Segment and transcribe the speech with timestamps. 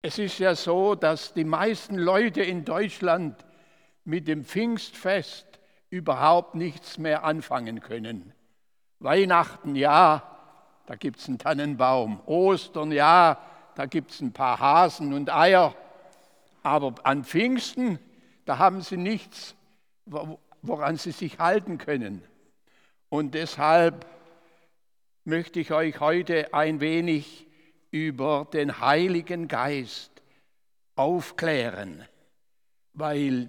[0.00, 3.44] Es ist ja so, dass die meisten Leute in Deutschland
[4.04, 5.58] mit dem Pfingstfest
[5.90, 8.32] überhaupt nichts mehr anfangen können.
[9.00, 10.22] Weihnachten, ja,
[10.86, 12.20] da gibt es einen Tannenbaum.
[12.26, 13.42] Ostern, ja,
[13.74, 15.74] da gibt es ein paar Hasen und Eier.
[16.62, 17.98] Aber an Pfingsten,
[18.44, 19.56] da haben sie nichts,
[20.62, 22.22] woran sie sich halten können.
[23.08, 24.06] Und deshalb
[25.24, 27.47] möchte ich euch heute ein wenig
[27.90, 30.22] über den Heiligen Geist
[30.94, 32.04] aufklären,
[32.92, 33.48] weil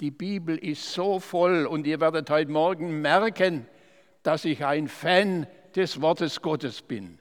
[0.00, 3.66] die Bibel ist so voll und ihr werdet heute Morgen merken,
[4.22, 7.18] dass ich ein Fan des Wortes Gottes bin.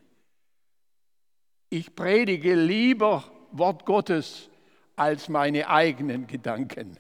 [1.70, 4.50] Ich predige lieber Wort Gottes
[4.96, 6.98] als meine eigenen Gedanken.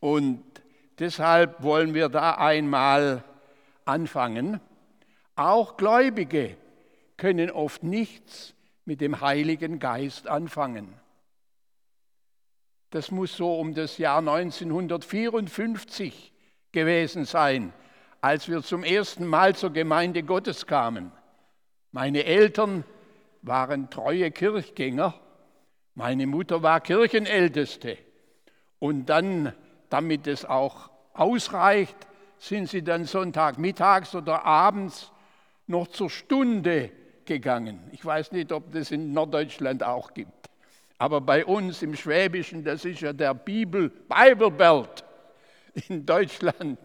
[0.00, 0.42] Und
[0.98, 3.22] deshalb wollen wir da einmal
[3.84, 4.60] anfangen.
[5.36, 6.56] Auch Gläubige
[7.20, 8.54] können oft nichts
[8.86, 10.94] mit dem Heiligen Geist anfangen.
[12.88, 16.32] Das muss so um das Jahr 1954
[16.72, 17.74] gewesen sein,
[18.22, 21.12] als wir zum ersten Mal zur Gemeinde Gottes kamen.
[21.92, 22.84] Meine Eltern
[23.42, 25.12] waren treue Kirchgänger,
[25.94, 27.98] meine Mutter war Kirchenälteste.
[28.78, 29.52] Und dann,
[29.90, 31.98] damit es auch ausreicht,
[32.38, 35.12] sind sie dann Sonntagmittags oder abends
[35.66, 36.92] noch zur Stunde
[37.30, 37.78] gegangen.
[37.92, 40.50] Ich weiß nicht, ob das in Norddeutschland auch gibt.
[40.98, 45.04] Aber bei uns im Schwäbischen, das ist ja der Bibel, Bible Belt
[45.88, 46.80] in Deutschland.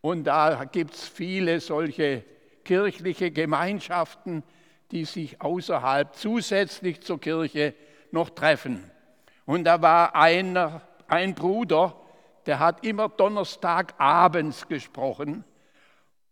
[0.00, 2.24] Und da gibt es viele solche
[2.64, 4.42] kirchliche Gemeinschaften,
[4.90, 7.74] die sich außerhalb zusätzlich zur Kirche
[8.12, 8.90] noch treffen.
[9.44, 11.94] Und da war einer, ein Bruder,
[12.46, 15.44] der hat immer Donnerstagabends gesprochen.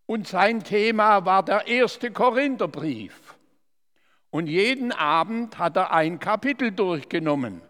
[0.06, 3.36] Und sein Thema war der erste Korintherbrief.
[4.30, 7.62] Und jeden Abend hat er ein Kapitel durchgenommen.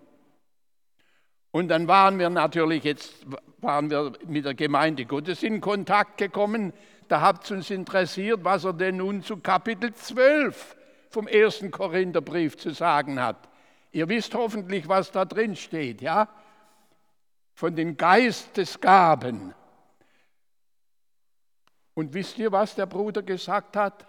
[1.52, 3.27] Und dann waren wir natürlich, jetzt
[3.58, 6.72] waren wir mit der Gemeinde Gottes in Kontakt gekommen.
[7.08, 10.77] Da hat es uns interessiert, was er denn nun zu Kapitel 12
[11.08, 13.48] vom ersten Korintherbrief zu sagen hat.
[13.90, 16.29] Ihr wisst hoffentlich, was da drin steht, ja?
[17.55, 19.55] Von den Geistesgaben.
[21.95, 24.06] Und wisst ihr, was der Bruder gesagt hat?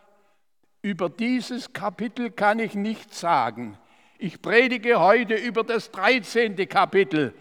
[0.82, 3.78] Über dieses Kapitel kann ich nichts sagen.
[4.18, 6.56] Ich predige heute über das 13.
[6.68, 7.34] Kapitel,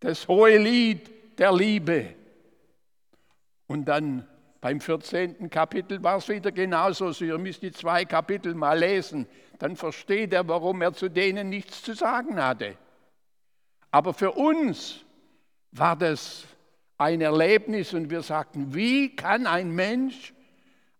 [0.00, 2.14] das hohe Lied der Liebe.
[3.66, 4.26] Und dann
[4.60, 5.48] beim 14.
[5.48, 7.12] Kapitel war es wieder genauso.
[7.12, 9.26] So, ihr müsst die zwei Kapitel mal lesen.
[9.58, 12.76] Dann versteht er, warum er zu denen nichts zu sagen hatte.
[13.90, 15.04] Aber für uns
[15.72, 16.44] war das
[16.98, 20.34] ein Erlebnis und wir sagten, wie kann ein Mensch,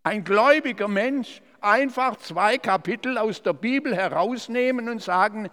[0.03, 5.49] ein gläubiger Mensch, einfach zwei Kapitel aus der Bibel herausnehmen und sagen,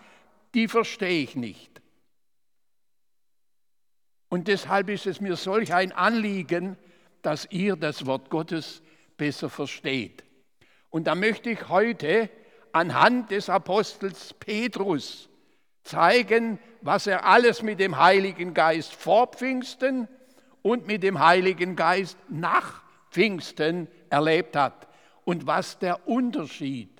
[0.54, 1.82] die verstehe ich nicht.
[4.28, 6.76] Und deshalb ist es mir solch ein Anliegen,
[7.22, 8.82] dass ihr das Wort Gottes
[9.16, 10.24] besser versteht.
[10.90, 12.30] Und da möchte ich heute
[12.72, 15.28] anhand des Apostels Petrus
[15.82, 20.08] zeigen, was er alles mit dem Heiligen Geist vor Pfingsten
[20.62, 24.88] und mit dem Heiligen Geist nach Pfingsten erlebt hat
[25.24, 26.90] und was der Unterschied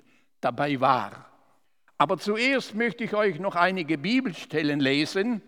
[0.41, 1.25] dabei war.
[1.97, 5.41] Aber zuerst möchte ich euch noch einige Bibelstellen lesen,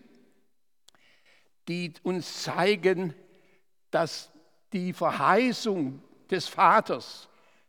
[1.68, 3.14] die uns zeigen,
[3.90, 4.30] dass
[4.72, 7.28] die Verheißung des Vaters,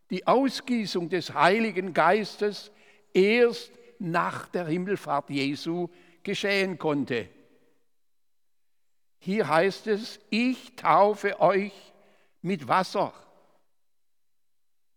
[0.09, 2.71] die Ausgießung des Heiligen Geistes
[3.13, 5.89] erst nach der Himmelfahrt Jesu
[6.23, 7.29] geschehen konnte.
[9.19, 11.73] Hier heißt es, ich taufe euch
[12.41, 13.13] mit Wasser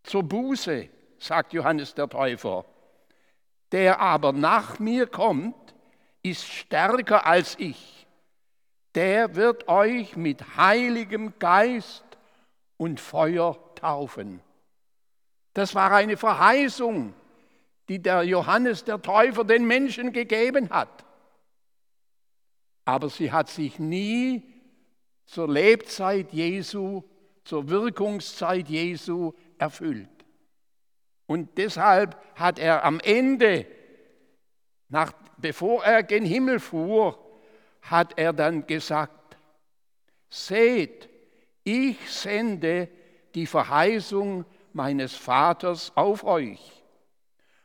[0.06, 2.65] zur Buße, sagt Johannes der Täufer.
[3.72, 5.75] Der aber nach mir kommt,
[6.22, 8.06] ist stärker als ich.
[8.95, 12.05] Der wird euch mit heiligem Geist
[12.77, 14.41] und Feuer taufen.
[15.55, 17.15] Das war eine Verheißung,
[17.89, 21.04] die der Johannes der Täufer den Menschen gegeben hat.
[22.84, 24.42] Aber sie hat sich nie
[25.25, 27.03] zur Lebzeit Jesu,
[27.45, 30.08] zur Wirkungszeit Jesu erfüllt.
[31.26, 33.66] Und deshalb hat er am Ende,
[34.88, 37.18] nach, bevor er gen Himmel fuhr,
[37.82, 39.36] hat er dann gesagt,
[40.28, 41.08] seht,
[41.64, 42.88] ich sende
[43.34, 46.84] die Verheißung meines Vaters auf euch.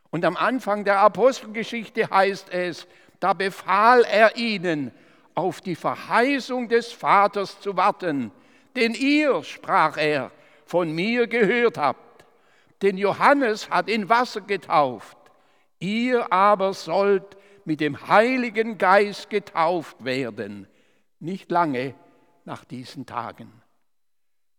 [0.09, 2.87] Und am Anfang der Apostelgeschichte heißt es,
[3.19, 4.91] da befahl er ihnen,
[5.33, 8.31] auf die Verheißung des Vaters zu warten.
[8.75, 10.31] Denn ihr, sprach er,
[10.71, 12.23] von mir gehört habt.
[12.81, 15.17] Denn Johannes hat in Wasser getauft.
[15.79, 17.35] Ihr aber sollt
[17.65, 20.67] mit dem Heiligen Geist getauft werden,
[21.19, 21.93] nicht lange
[22.45, 23.51] nach diesen Tagen.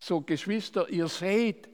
[0.00, 1.70] So Geschwister, ihr seht,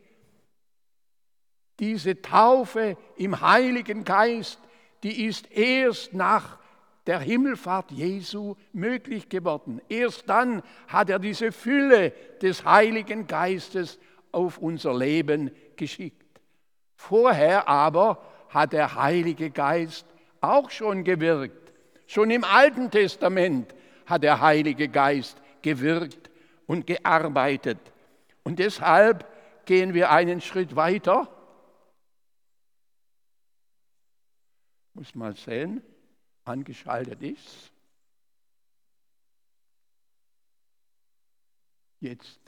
[1.80, 4.60] diese Taufe im Heiligen Geist,
[5.02, 6.60] die ist erst nach
[7.08, 9.80] der Himmelfahrt Jesu möglich geworden.
[9.88, 13.98] Erst dann hat er diese Fülle des Heiligen Geistes
[14.32, 16.40] auf unser Leben geschickt.
[16.94, 20.06] Vorher aber hat der Heilige Geist
[20.40, 21.72] auch schon gewirkt.
[22.06, 23.74] Schon im Alten Testament
[24.06, 26.30] hat der Heilige Geist gewirkt
[26.66, 27.78] und gearbeitet.
[28.44, 29.26] Und deshalb
[29.66, 31.28] gehen wir einen Schritt weiter.
[34.94, 35.82] Muss mal sehen
[36.44, 37.70] angeschaltet ist.
[42.00, 42.47] Jetzt.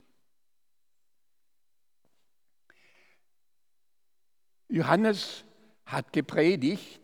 [4.70, 5.44] Johannes
[5.84, 7.00] hat gepredigt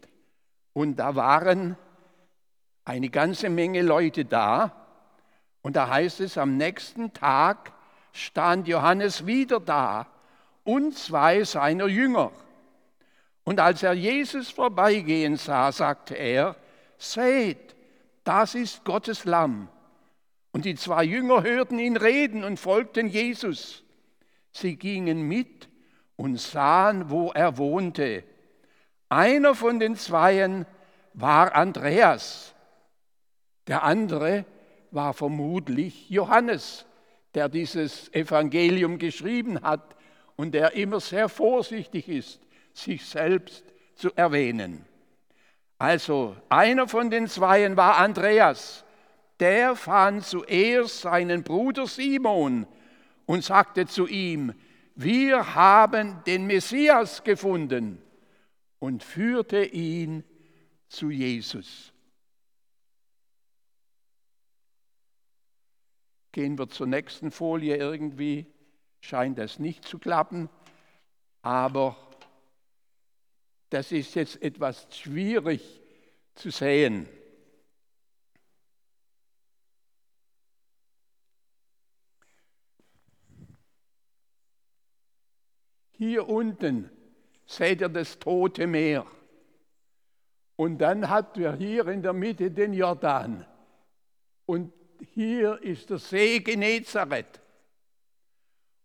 [0.73, 1.77] und da waren
[2.85, 4.87] eine ganze Menge Leute da.
[5.63, 7.73] Und da heißt es, am nächsten Tag
[8.13, 10.07] stand Johannes wieder da
[10.63, 12.31] und zwei seiner Jünger.
[13.43, 16.57] Und als er Jesus vorbeigehen sah, sagte er,
[16.99, 17.75] seht,
[18.23, 19.69] das ist Gottes Lamm.
[20.53, 23.83] Und die zwei Jünger hörten ihn reden und folgten Jesus.
[24.53, 25.69] Sie gingen mit
[26.17, 28.25] und sahen, wo er wohnte.
[29.09, 30.67] Einer von den Zweien
[31.15, 32.55] war Andreas,
[33.67, 34.45] der andere
[34.91, 36.87] war vermutlich Johannes,
[37.35, 39.97] der dieses Evangelium geschrieben hat
[40.37, 42.41] und der immer sehr vorsichtig ist,
[42.73, 43.65] sich selbst
[43.95, 44.85] zu erwähnen.
[45.79, 48.85] Also einer von den Zweien war Andreas.
[49.41, 52.67] Der fand zuerst seinen Bruder Simon
[53.27, 54.55] und sagte zu ihm,
[54.97, 58.03] wir haben den Messias gefunden
[58.79, 60.25] und führte ihn
[60.89, 61.93] zu Jesus.
[66.33, 68.47] Gehen wir zur nächsten Folie irgendwie,
[69.01, 70.49] scheint das nicht zu klappen,
[71.43, 71.97] aber
[73.69, 75.83] das ist jetzt etwas schwierig
[76.35, 77.07] zu sehen.
[85.99, 86.91] Hier unten
[87.47, 89.07] seht ihr das Tote Meer.
[90.57, 93.47] Und dann habt ihr hier in der Mitte den Jordan.
[94.47, 94.73] Und
[95.15, 97.41] hier ist der See Genezareth.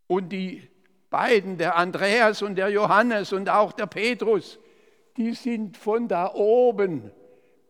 [0.07, 0.67] Und die
[1.09, 4.59] beiden, der Andreas und der Johannes und auch der Petrus,
[5.17, 7.11] die sind von da oben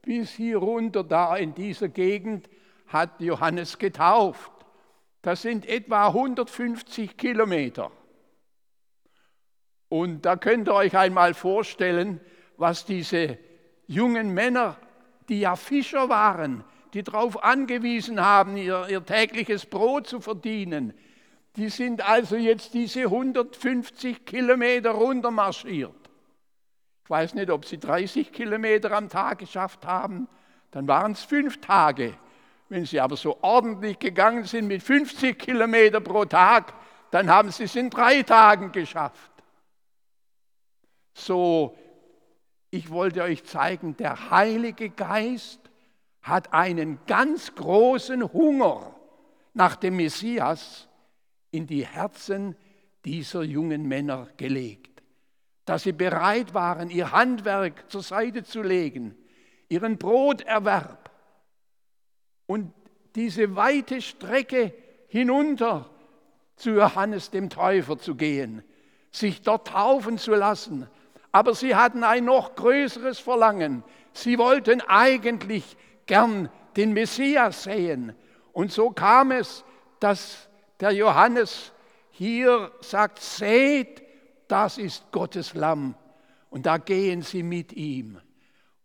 [0.02, 2.50] bis hier runter, da in dieser Gegend,
[2.88, 4.52] hat Johannes getauft.
[5.22, 7.92] Das sind etwa 150 Kilometer.
[9.92, 12.20] Und da könnt ihr euch einmal vorstellen,
[12.58, 13.38] was diese
[13.86, 14.78] jungen Männer,
[15.30, 20.94] die ja Fischer waren, die darauf angewiesen haben, ihr, ihr tägliches Brot zu verdienen,
[21.58, 26.02] die sind also jetzt diese 150 Kilometer runtermarschiert
[27.12, 30.28] weiß nicht, ob sie 30 Kilometer am Tag geschafft haben,
[30.72, 32.14] dann waren es fünf Tage.
[32.70, 36.74] Wenn sie aber so ordentlich gegangen sind mit 50 Kilometer pro Tag,
[37.12, 39.31] dann haben sie es in drei Tagen geschafft.
[41.14, 41.78] So,
[42.70, 45.60] ich wollte euch zeigen, der Heilige Geist
[46.22, 48.96] hat einen ganz großen Hunger
[49.54, 50.88] nach dem Messias
[51.52, 52.56] in die Herzen
[53.04, 54.92] dieser jungen Männer gelegt
[55.66, 59.16] dass sie bereit waren, ihr Handwerk zur Seite zu legen,
[59.70, 61.12] ihren Broterwerb
[62.46, 62.74] und
[63.16, 64.74] diese weite Strecke
[65.08, 65.90] hinunter
[66.56, 68.64] zu Johannes dem Täufer zu gehen,
[69.12, 70.88] sich dort taufen zu lassen.
[71.32, 73.84] Aber sie hatten ein noch größeres Verlangen.
[74.14, 78.14] Sie wollten eigentlich gern den Messias sehen.
[78.52, 79.64] Und so kam es,
[80.00, 81.72] dass der Johannes
[82.12, 84.04] hier sagt, seht,
[84.48, 85.96] das ist Gottes Lamm.
[86.50, 88.20] Und da gehen sie mit ihm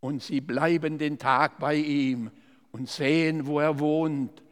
[0.00, 2.31] und sie bleiben den Tag bei ihm
[2.71, 4.43] und sehen, wo er wohnt.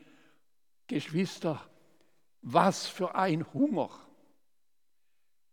[0.88, 1.60] Geschwister,
[2.42, 3.90] was für ein Hunger.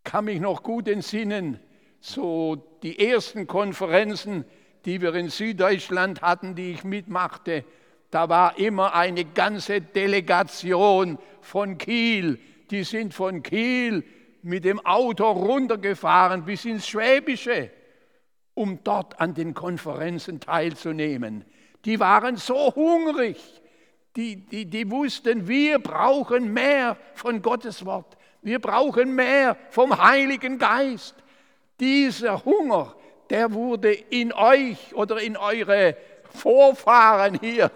[0.03, 1.59] Kann mich noch gut entsinnen,
[2.01, 4.43] so die ersten Konferenzen,
[4.85, 7.63] die wir in Süddeutschland hatten, die ich mitmachte,
[8.09, 12.39] da war immer eine ganze Delegation von Kiel.
[12.69, 14.03] Die sind von Kiel
[14.41, 17.69] mit dem Auto runtergefahren bis ins Schwäbische,
[18.53, 21.45] um dort an den Konferenzen teilzunehmen.
[21.85, 23.37] Die waren so hungrig,
[24.15, 30.57] die, die, die wussten, wir brauchen mehr von Gottes Wort, wir brauchen mehr vom Heiligen
[30.57, 31.15] Geist.
[31.81, 32.95] Dieser Hunger,
[33.31, 35.97] der wurde in euch oder in eure
[36.29, 37.71] Vorfahren hier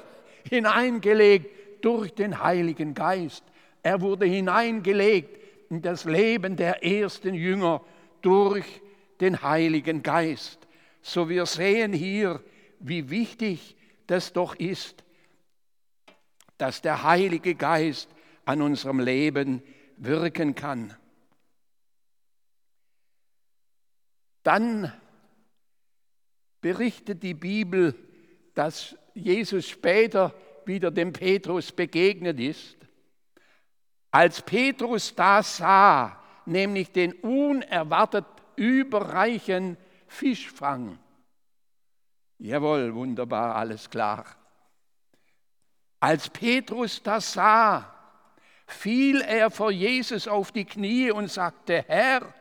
[0.47, 3.43] hineingelegt durch den Heiligen Geist.
[3.81, 5.39] Er wurde hineingelegt
[5.71, 7.81] in das Leben der ersten Jünger
[8.21, 8.65] durch
[9.19, 10.59] den Heiligen Geist.
[11.01, 12.41] So wir sehen hier,
[12.79, 15.03] wie wichtig das doch ist,
[16.59, 18.09] dass der Heilige Geist
[18.45, 19.63] an unserem Leben
[19.97, 20.95] wirken kann.
[24.45, 24.93] Dann
[26.61, 27.95] berichtet die Bibel,
[28.53, 30.35] dass Jesus später
[30.65, 32.77] wieder dem Petrus begegnet ist.
[34.11, 38.25] Als Petrus das sah, nämlich den unerwartet
[38.55, 40.99] überreichen Fischfang.
[42.37, 44.27] Jawohl, wunderbar, alles klar.
[45.99, 47.91] Als Petrus das sah,
[48.67, 52.31] fiel er vor Jesus auf die Knie und sagte, Herr,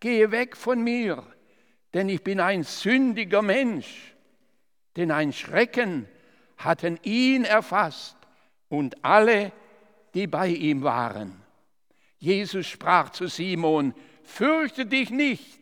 [0.00, 1.24] gehe weg von mir,
[1.96, 4.14] denn ich bin ein sündiger Mensch.
[4.96, 6.06] Denn ein Schrecken
[6.58, 8.18] hatten ihn erfasst
[8.68, 9.50] und alle,
[10.12, 11.40] die bei ihm waren.
[12.18, 15.58] Jesus sprach zu Simon, fürchte dich nicht,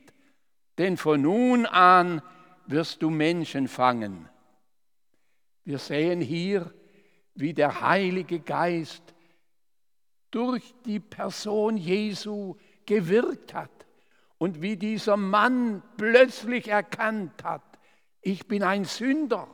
[0.77, 2.21] denn von nun an
[2.67, 4.29] wirst du Menschen fangen.
[5.65, 6.75] Wir sehen hier,
[7.37, 9.05] wie der Heilige Geist
[10.33, 13.74] durch die Person Jesu gewirkt hat
[14.45, 17.63] und wie dieser Mann plötzlich erkannt hat,
[18.21, 19.49] ich bin ein Sünder.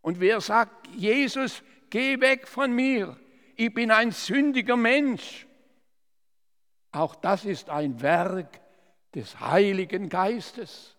[0.00, 3.16] Und wer sagt, Jesus, geh weg von mir,
[3.54, 5.46] ich bin ein sündiger Mensch.
[6.90, 8.60] Auch das ist ein Werk
[9.14, 10.96] des Heiligen Geistes,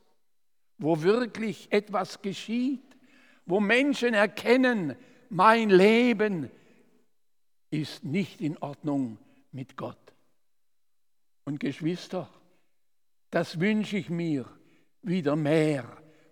[0.78, 2.96] wo wirklich etwas geschieht,
[3.46, 4.96] wo Menschen erkennen,
[5.28, 6.50] mein Leben
[7.72, 9.18] ist nicht in Ordnung
[9.52, 9.98] mit Gott.
[11.44, 12.30] Und Geschwister,
[13.32, 14.46] das wünsche ich mir
[15.02, 15.86] wieder mehr,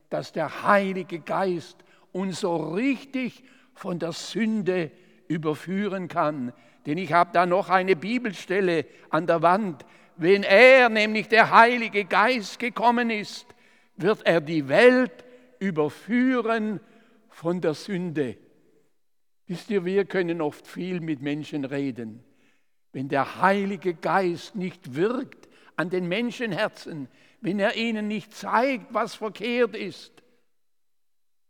[0.09, 1.77] dass der Heilige Geist
[2.11, 4.91] uns so richtig von der Sünde
[5.27, 6.53] überführen kann.
[6.85, 9.85] Denn ich habe da noch eine Bibelstelle an der Wand.
[10.17, 13.45] Wenn er, nämlich der Heilige Geist, gekommen ist,
[13.95, 15.23] wird er die Welt
[15.59, 16.81] überführen
[17.29, 18.37] von der Sünde.
[19.47, 22.23] Wisst ihr, wir können oft viel mit Menschen reden.
[22.91, 25.38] Wenn der Heilige Geist nicht wirkt
[25.79, 27.07] an den Menschenherzen,
[27.39, 30.11] wenn er ihnen nicht zeigt, was verkehrt ist,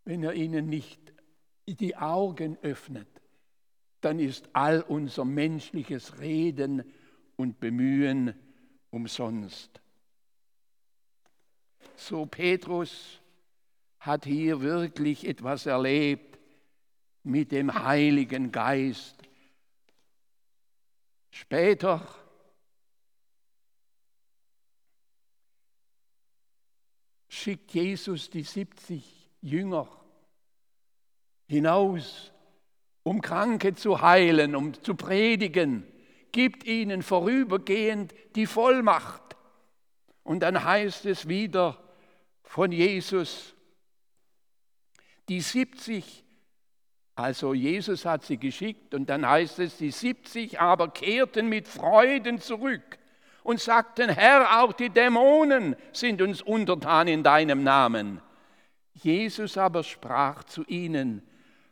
[0.05, 0.99] wenn er ihnen nicht
[1.65, 3.07] die Augen öffnet,
[4.01, 6.83] dann ist all unser menschliches Reden
[7.37, 8.35] und Bemühen
[8.91, 9.81] umsonst.
[11.95, 13.19] So Petrus
[13.99, 16.37] hat hier wirklich etwas erlebt
[17.23, 19.15] mit dem Heiligen Geist.
[21.31, 22.07] Später
[27.39, 29.87] schickt Jesus die 70 Jünger
[31.47, 32.31] hinaus,
[33.03, 35.83] um Kranke zu heilen, um zu predigen,
[36.31, 39.35] gibt ihnen vorübergehend die Vollmacht.
[40.23, 41.81] Und dann heißt es wieder
[42.43, 43.55] von Jesus,
[45.27, 46.23] die 70,
[47.15, 52.39] also Jesus hat sie geschickt und dann heißt es, die 70 aber kehrten mit Freuden
[52.39, 52.98] zurück
[53.43, 58.21] und sagten, Herr, auch die Dämonen sind uns untertan in deinem Namen.
[58.93, 61.21] Jesus aber sprach zu ihnen,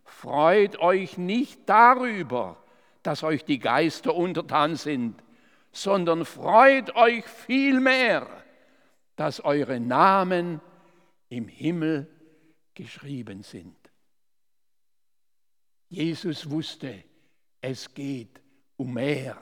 [0.03, 2.57] freut euch nicht darüber,
[3.03, 5.21] dass euch die Geister untertan sind,
[5.71, 8.27] sondern freut euch vielmehr,
[9.15, 10.61] dass eure Namen
[11.29, 12.07] im Himmel
[12.73, 13.75] geschrieben sind.
[15.89, 17.03] Jesus wusste,
[17.61, 18.41] es geht
[18.75, 19.37] um mehr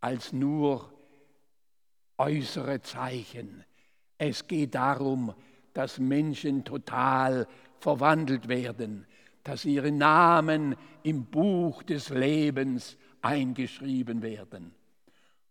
[0.00, 0.91] als nur
[2.18, 3.64] äußere Zeichen.
[4.18, 5.34] Es geht darum,
[5.74, 7.46] dass Menschen total
[7.80, 9.06] verwandelt werden,
[9.42, 14.74] dass ihre Namen im Buch des Lebens eingeschrieben werden.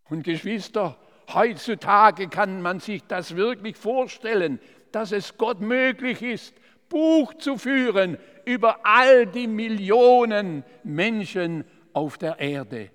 [0.08, 0.98] Und Geschwister,
[1.32, 4.60] heutzutage kann man sich das wirklich vorstellen,
[4.92, 6.54] dass es Gott möglich ist,
[6.88, 12.90] Buch zu führen über all die Millionen Menschen auf der Erde.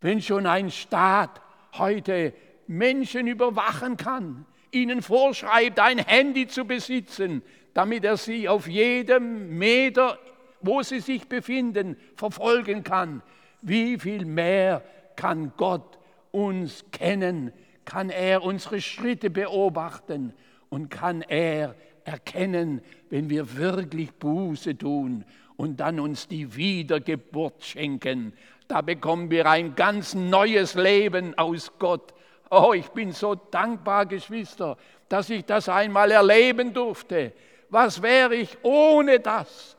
[0.00, 1.40] Wenn schon ein Staat
[1.78, 2.32] heute
[2.66, 7.42] Menschen überwachen kann, ihnen vorschreibt, ein Handy zu besitzen,
[7.74, 10.18] damit er sie auf jedem Meter,
[10.60, 13.22] wo sie sich befinden, verfolgen kann.
[13.62, 14.82] Wie viel mehr
[15.16, 15.98] kann Gott
[16.30, 17.52] uns kennen,
[17.84, 20.34] kann er unsere Schritte beobachten
[20.68, 21.74] und kann er
[22.06, 25.24] erkennen, wenn wir wirklich Buße tun
[25.56, 28.32] und dann uns die Wiedergeburt schenken,
[28.68, 32.14] da bekommen wir ein ganz neues Leben aus Gott.
[32.50, 34.76] Oh, ich bin so dankbar, Geschwister,
[35.08, 37.32] dass ich das einmal erleben durfte.
[37.70, 39.76] Was wäre ich ohne das?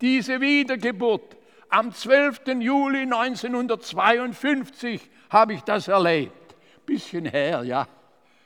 [0.00, 1.36] Diese Wiedergeburt.
[1.68, 2.40] Am 12.
[2.60, 6.54] Juli 1952 habe ich das erlebt.
[6.84, 7.88] Bisschen her, ja.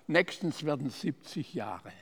[0.06, 1.92] Nächstens werden 70 Jahre.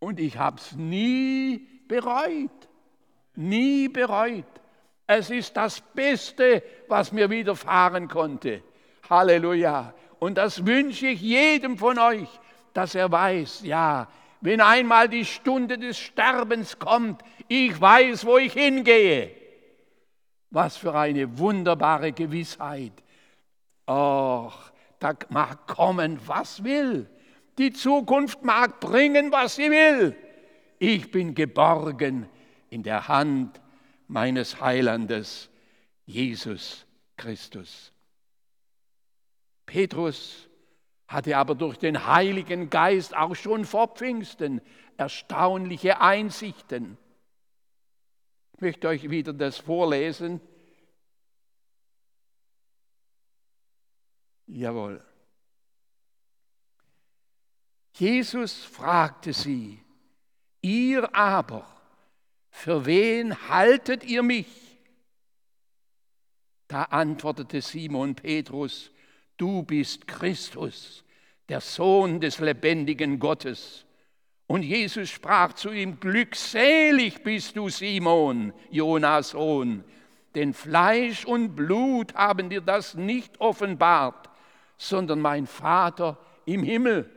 [0.00, 2.68] Und ich habe es nie bereut.
[3.34, 4.44] Nie bereut.
[5.06, 8.62] Es ist das Beste, was mir widerfahren konnte.
[9.08, 9.94] Halleluja.
[10.18, 12.28] Und das wünsche ich jedem von euch,
[12.74, 14.08] dass er weiß, ja,
[14.40, 19.32] wenn einmal die Stunde des Sterbens kommt, ich weiß, wo ich hingehe.
[20.50, 22.92] Was für eine wunderbare Gewissheit.
[23.88, 27.08] Och, da mag kommen, was will.
[27.58, 30.16] Die Zukunft mag bringen, was sie will.
[30.78, 32.28] Ich bin geborgen
[32.70, 33.60] in der Hand
[34.06, 35.50] meines Heilandes,
[36.06, 36.86] Jesus
[37.16, 37.92] Christus.
[39.66, 40.48] Petrus
[41.08, 44.60] hatte aber durch den Heiligen Geist auch schon vor Pfingsten
[44.96, 46.96] erstaunliche Einsichten.
[48.54, 50.40] Ich möchte euch wieder das vorlesen.
[54.46, 55.07] Jawohl.
[57.98, 59.80] Jesus fragte sie,
[60.62, 61.66] ihr aber,
[62.48, 64.46] für wen haltet ihr mich?
[66.68, 68.92] Da antwortete Simon Petrus,
[69.36, 71.02] du bist Christus,
[71.48, 73.84] der Sohn des lebendigen Gottes.
[74.46, 79.82] Und Jesus sprach zu ihm, glückselig bist du, Simon, Jonas Sohn,
[80.36, 84.30] denn Fleisch und Blut haben dir das nicht offenbart,
[84.76, 87.10] sondern mein Vater im Himmel,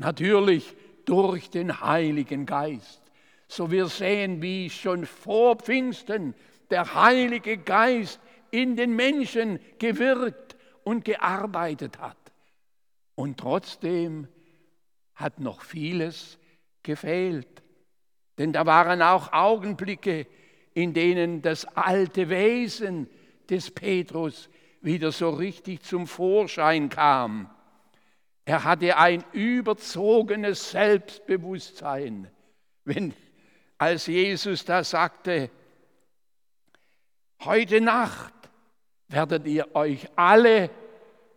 [0.00, 3.02] natürlich durch den Heiligen Geist.
[3.46, 6.34] So wir sehen, wie schon vor Pfingsten
[6.70, 12.16] der Heilige Geist in den Menschen gewirkt und gearbeitet hat.
[13.14, 14.28] Und trotzdem
[15.14, 16.38] hat noch vieles
[16.82, 17.62] gefehlt.
[18.38, 20.26] Denn da waren auch Augenblicke,
[20.72, 23.08] in denen das alte Wesen
[23.50, 24.48] des Petrus
[24.80, 27.50] wieder so richtig zum Vorschein kam.
[28.50, 32.28] Er hatte ein überzogenes Selbstbewusstsein.
[32.84, 33.14] Wenn,
[33.78, 35.50] als Jesus da sagte,
[37.44, 38.34] heute Nacht
[39.06, 40.68] werdet ihr euch alle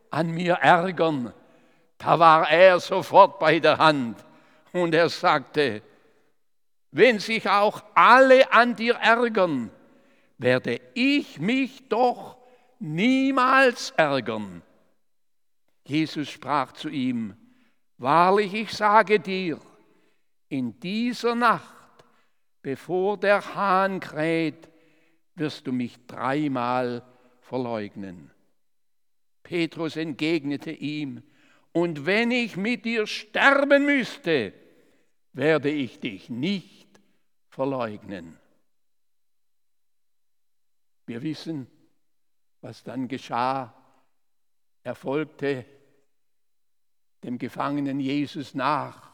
[0.09, 1.31] an mir ärgern.
[1.99, 4.17] Da war er sofort bei der Hand
[4.71, 5.83] und er sagte,
[6.89, 9.69] wenn sich auch alle an dir ärgern,
[10.39, 12.37] werde ich mich doch
[12.79, 14.63] niemals ärgern.
[15.85, 17.35] Jesus sprach zu ihm,
[17.97, 19.59] wahrlich ich sage dir,
[20.49, 22.05] in dieser Nacht,
[22.61, 24.69] bevor der Hahn kräht,
[25.35, 27.03] wirst du mich dreimal
[27.41, 28.31] verleugnen.
[29.41, 31.23] Petrus entgegnete ihm,
[31.71, 34.53] und wenn ich mit dir sterben müsste,
[35.33, 36.87] werde ich dich nicht
[37.49, 38.37] verleugnen.
[41.07, 41.67] Wir wissen,
[42.61, 43.73] was dann geschah.
[44.83, 45.65] Er folgte
[47.23, 49.11] dem Gefangenen Jesus nach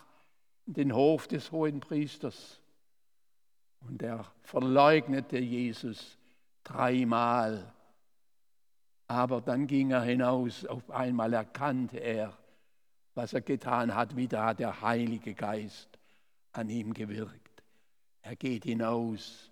[0.66, 2.60] in den Hof des hohen Priesters
[3.82, 6.18] und er verleugnete Jesus
[6.64, 7.74] dreimal.
[9.08, 12.38] Aber dann ging er hinaus, auf einmal erkannte er,
[13.16, 15.90] was er getan hat, wieder hat der Heilige Geist
[16.52, 17.64] an ihm gewirkt.
[18.22, 19.50] Er geht hinaus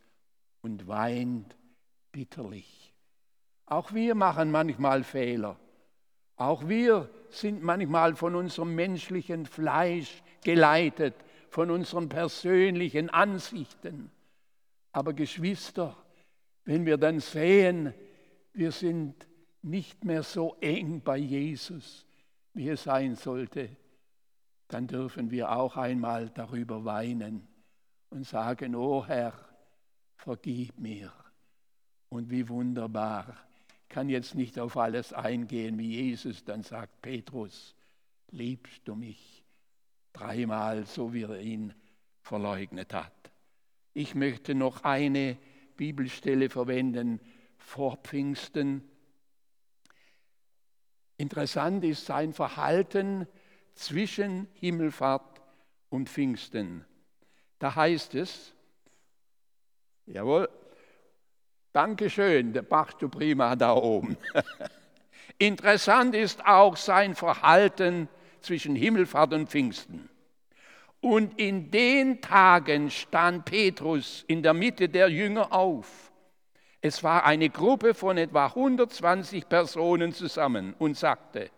[0.61, 1.55] und weint
[2.11, 2.93] bitterlich.
[3.65, 5.57] Auch wir machen manchmal Fehler.
[6.37, 11.15] Auch wir sind manchmal von unserem menschlichen Fleisch geleitet,
[11.49, 14.11] von unseren persönlichen Ansichten.
[14.91, 15.97] Aber Geschwister,
[16.63, 17.93] wenn wir dann sehen,
[18.53, 19.27] wir sind
[19.63, 22.05] nicht mehr so eng bei Jesus,
[22.53, 23.69] wie es sein sollte,
[24.67, 27.47] dann dürfen wir auch einmal darüber weinen
[28.09, 29.33] und sagen, oh Herr,
[30.15, 31.11] vergib mir.
[32.09, 33.46] Und wie wunderbar.
[33.89, 37.75] Kann jetzt nicht auf alles eingehen, wie Jesus dann sagt, Petrus,
[38.31, 39.43] liebst du mich?
[40.13, 41.73] Dreimal, so wie er ihn
[42.21, 43.13] verleugnet hat.
[43.93, 45.37] Ich möchte noch eine
[45.77, 47.19] Bibelstelle verwenden
[47.57, 48.83] vor Pfingsten
[51.17, 53.27] Interessant ist sein Verhalten
[53.73, 55.41] zwischen Himmelfahrt
[55.89, 56.85] und Pfingsten.
[57.57, 58.53] Da heißt es,
[60.05, 60.47] jawohl,
[61.73, 64.17] Dankeschön, der machst du prima da oben.
[65.37, 68.07] Interessant ist auch sein Verhalten
[68.41, 70.09] zwischen Himmelfahrt und Pfingsten.
[70.99, 76.07] Und in den Tagen stand Petrus in der Mitte der Jünger auf
[76.81, 81.49] es war eine Gruppe von etwa 120 Personen zusammen und sagte,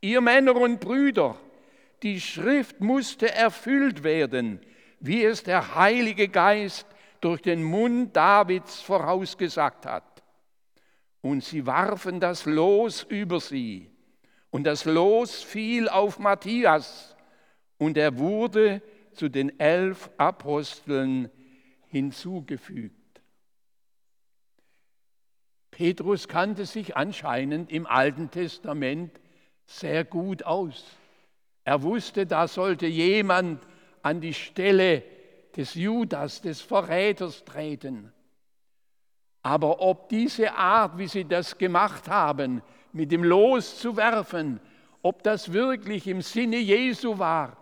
[0.00, 1.36] ihr Männer und Brüder,
[2.02, 4.60] die Schrift musste erfüllt werden,
[5.00, 6.86] wie es der Heilige Geist
[7.22, 10.22] durch den Mund Davids vorausgesagt hat.
[11.22, 13.90] Und sie warfen das Los über sie.
[14.50, 17.16] Und das Los fiel auf Matthias.
[17.78, 18.82] Und er wurde
[19.12, 21.30] zu den elf Aposteln
[21.86, 23.22] hinzugefügt.
[25.70, 29.20] Petrus kannte sich anscheinend im Alten Testament
[29.64, 30.84] sehr gut aus.
[31.64, 33.64] Er wusste, da sollte jemand
[34.02, 35.04] an die Stelle
[35.56, 38.12] des Judas, des Verräters treten.
[39.42, 42.62] Aber ob diese Art, wie sie das gemacht haben,
[42.92, 44.60] mit dem Los zu werfen,
[45.02, 47.56] ob das wirklich im Sinne Jesu war,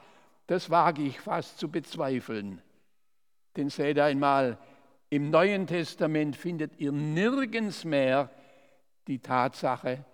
[0.46, 2.60] das wage ich fast zu bezweifeln.
[3.56, 4.58] Denn seht einmal,
[5.08, 8.30] im Neuen Testament findet ihr nirgends mehr
[9.06, 10.04] die Tatsache,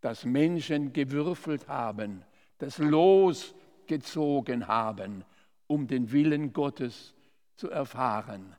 [0.00, 2.24] dass Menschen gewürfelt haben,
[2.58, 3.54] das Los
[3.86, 5.24] gezogen haben,
[5.72, 7.14] um den Willen Gottes
[7.56, 8.54] zu erfahren.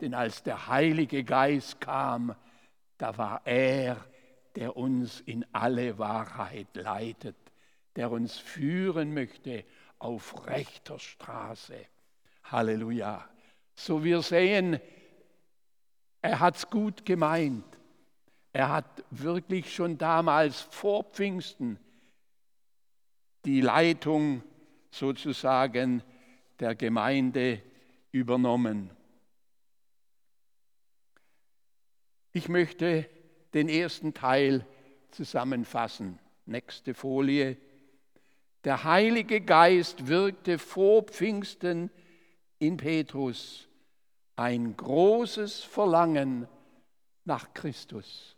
[0.00, 2.34] Denn als der Heilige Geist kam,
[2.98, 4.04] da war er,
[4.56, 7.36] der uns in alle Wahrheit leitet,
[7.94, 9.64] der uns führen möchte
[10.00, 11.76] auf rechter Straße.
[12.42, 13.24] Halleluja.
[13.74, 14.80] So wir sehen,
[16.20, 17.64] er hat es gut gemeint.
[18.52, 21.78] Er hat wirklich schon damals vor Pfingsten
[23.44, 24.42] die Leitung
[24.90, 26.02] sozusagen
[26.60, 27.62] der Gemeinde
[28.12, 28.90] übernommen.
[32.32, 33.08] Ich möchte
[33.54, 34.66] den ersten Teil
[35.10, 36.18] zusammenfassen.
[36.44, 37.56] Nächste Folie.
[38.64, 41.90] Der Heilige Geist wirkte vor Pfingsten
[42.58, 43.68] in Petrus
[44.36, 46.46] ein großes Verlangen
[47.24, 48.36] nach Christus.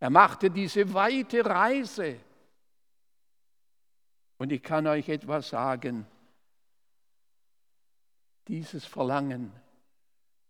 [0.00, 2.16] Er machte diese weite Reise.
[4.36, 6.06] Und ich kann euch etwas sagen.
[8.48, 9.52] Dieses Verlangen,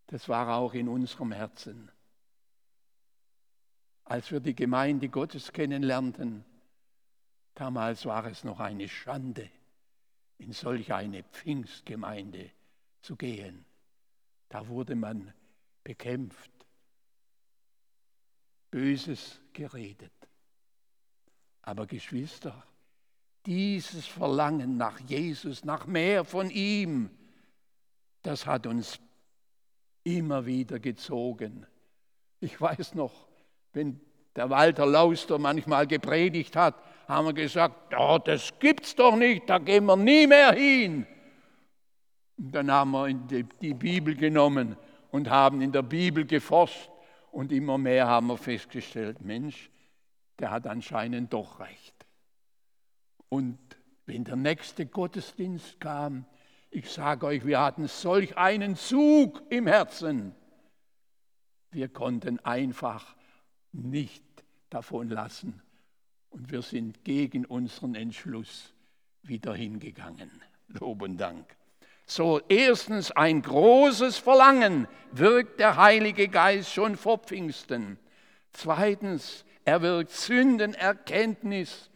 [0.06, 1.90] das war auch in unserem Herzen.
[4.04, 6.44] Als wir die Gemeinde Gottes kennenlernten,
[7.54, 9.48] damals war es noch eine Schande,
[10.38, 12.50] in solch eine Pfingstgemeinde
[13.00, 13.64] zu gehen.
[14.48, 15.32] Da wurde man
[15.82, 16.50] bekämpft,
[18.70, 20.12] Böses geredet.
[21.62, 22.66] Aber Geschwister,
[23.46, 27.10] dieses Verlangen nach Jesus, nach mehr von ihm,
[28.24, 28.98] das hat uns
[30.02, 31.66] immer wieder gezogen.
[32.40, 33.12] Ich weiß noch,
[33.72, 34.00] wenn
[34.34, 36.74] der Walter Lauster manchmal gepredigt hat,
[37.06, 41.06] haben wir gesagt, oh, das gibt's doch nicht, da gehen wir nie mehr hin.
[42.36, 44.76] Und dann haben wir die, die Bibel genommen
[45.10, 46.90] und haben in der Bibel geforscht
[47.30, 49.70] und immer mehr haben wir festgestellt, Mensch,
[50.38, 51.94] der hat anscheinend doch recht.
[53.28, 53.58] Und
[54.06, 56.26] wenn der nächste Gottesdienst kam,
[56.74, 60.34] ich sage euch, wir hatten solch einen Zug im Herzen.
[61.70, 63.14] Wir konnten einfach
[63.70, 64.24] nicht
[64.70, 65.62] davon lassen.
[66.30, 68.74] Und wir sind gegen unseren Entschluss
[69.22, 70.30] wieder hingegangen.
[70.66, 71.46] Lob und Dank.
[72.06, 77.98] So, erstens ein großes Verlangen wirkt der Heilige Geist schon vor Pfingsten.
[78.50, 81.88] Zweitens, er wirkt Sündenerkenntnis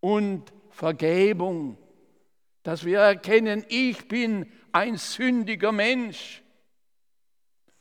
[0.00, 1.78] und Vergebung,
[2.66, 6.42] dass wir erkennen, ich bin ein sündiger Mensch.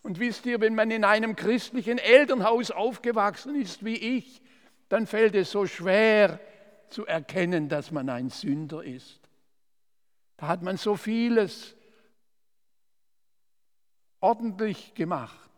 [0.04, 4.44] Und wisst ihr, wenn man in einem christlichen Elternhaus aufgewachsen ist wie ich,
[4.88, 6.40] dann fällt es so schwer
[6.90, 9.22] zu erkennen, dass man ein Sünder ist.
[10.38, 11.76] Da hat man so vieles
[14.20, 15.50] ordentlich gemacht.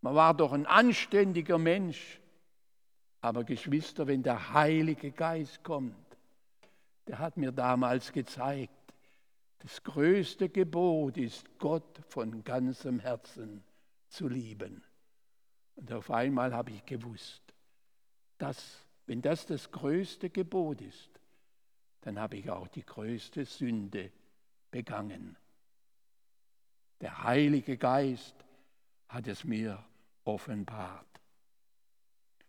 [0.00, 2.18] Man war doch ein anständiger Mensch.
[3.20, 6.09] Aber Geschwister, wenn der Heilige Geist kommt,
[7.06, 8.72] der hat mir damals gezeigt,
[9.60, 13.62] das größte Gebot ist, Gott von ganzem Herzen
[14.08, 14.82] zu lieben.
[15.76, 17.42] Und auf einmal habe ich gewusst,
[18.38, 21.10] dass, wenn das das größte Gebot ist,
[22.02, 24.10] dann habe ich auch die größte Sünde
[24.70, 25.36] begangen.
[27.00, 28.34] Der Heilige Geist
[29.08, 29.82] hat es mir
[30.24, 31.06] offenbart.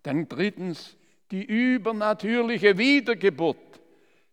[0.03, 0.97] Dann drittens
[1.31, 3.80] die übernatürliche Wiedergeburt.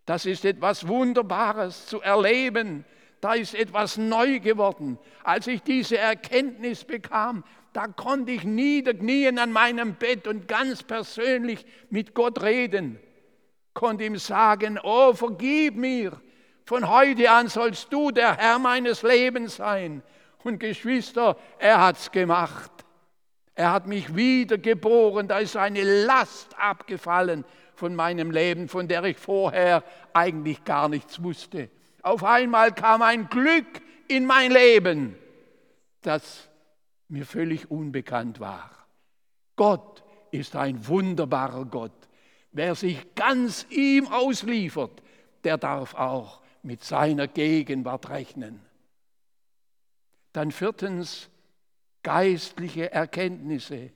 [0.09, 2.87] Das ist etwas Wunderbares zu erleben.
[3.21, 4.99] Da ist etwas neu geworden.
[5.23, 7.45] Als ich diese Erkenntnis bekam,
[7.75, 12.99] da konnte ich niederknien an meinem Bett und ganz persönlich mit Gott reden.
[13.75, 16.19] Konnte ihm sagen, oh, vergib mir,
[16.65, 20.03] von heute an sollst du der Herr meines Lebens sein.
[20.43, 22.73] Und Geschwister, er hat's gemacht.
[23.55, 25.29] Er hat mich wiedergeboren.
[25.29, 27.45] Da ist eine Last abgefallen
[27.79, 31.71] von meinem Leben, von der ich vorher eigentlich gar nichts wusste.
[32.03, 33.67] Auf einmal kam ein Glück
[34.09, 35.17] in mein Leben,
[36.03, 36.49] das
[37.09, 38.71] mir völlig unbekannt war.
[39.57, 41.93] Gott ist ein wunderbarer Gott.
[42.53, 45.03] Wer sich ganz ihm ausliefert,
[45.45, 48.61] der darf auch mit seiner Gegenwart rechnen.
[50.33, 51.31] Dann viertens
[52.03, 53.91] geistliche Erkenntnisse.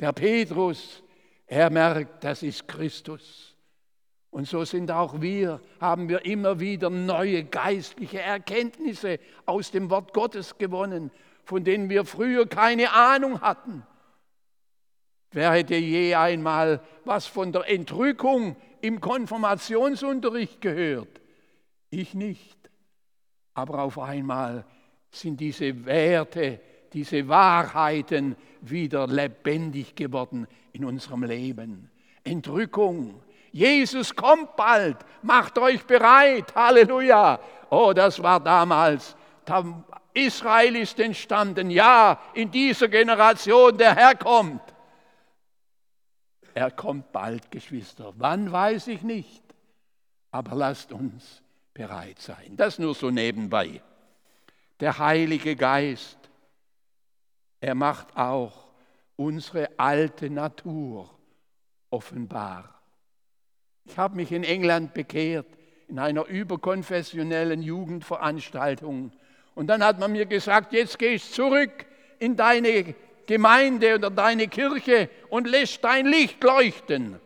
[0.00, 1.03] Der Petrus,
[1.46, 3.54] er merkt, das ist Christus.
[4.30, 10.12] Und so sind auch wir, haben wir immer wieder neue geistliche Erkenntnisse aus dem Wort
[10.12, 11.10] Gottes gewonnen,
[11.44, 13.86] von denen wir früher keine Ahnung hatten.
[15.30, 21.20] Wer hätte je einmal was von der Entrückung im Konfirmationsunterricht gehört?
[21.90, 22.58] Ich nicht.
[23.52, 24.64] Aber auf einmal
[25.10, 26.60] sind diese Werte,
[26.94, 31.90] diese Wahrheiten wieder lebendig geworden in unserem Leben.
[32.22, 33.20] Entrückung.
[33.52, 36.54] Jesus kommt bald, macht euch bereit.
[36.54, 37.38] Halleluja.
[37.70, 39.16] Oh, das war damals.
[40.14, 41.70] Israel ist entstanden.
[41.70, 44.62] Ja, in dieser Generation der Herr kommt.
[46.54, 48.12] Er kommt bald, Geschwister.
[48.16, 49.42] Wann weiß ich nicht.
[50.30, 51.42] Aber lasst uns
[51.74, 52.56] bereit sein.
[52.56, 53.82] Das nur so nebenbei.
[54.80, 56.18] Der Heilige Geist,
[57.64, 58.66] er macht auch
[59.16, 61.08] unsere alte Natur
[61.88, 62.82] offenbar.
[63.86, 65.46] Ich habe mich in England bekehrt
[65.88, 69.12] in einer überkonfessionellen Jugendveranstaltung.
[69.54, 71.86] Und dann hat man mir gesagt, jetzt gehst zurück
[72.18, 77.18] in deine Gemeinde oder deine Kirche und lässt dein Licht leuchten.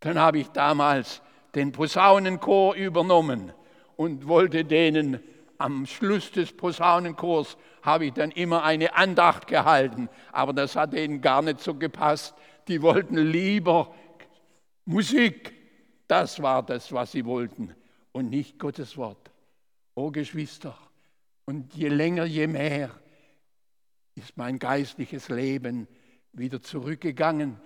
[0.00, 1.22] Dann habe ich damals
[1.54, 3.54] den Posaunenchor übernommen
[3.96, 5.20] und wollte denen
[5.60, 11.20] am Schluss des Posaunenchors habe ich dann immer eine Andacht gehalten, aber das hat denen
[11.20, 12.34] gar nicht so gepasst.
[12.68, 13.94] Die wollten lieber
[14.84, 15.54] Musik.
[16.08, 17.74] Das war das, was sie wollten
[18.12, 19.30] und nicht Gottes Wort.
[19.94, 20.76] O Geschwister,
[21.44, 22.90] und je länger, je mehr
[24.14, 25.88] ist mein geistliches Leben
[26.32, 27.60] wieder zurückgegangen.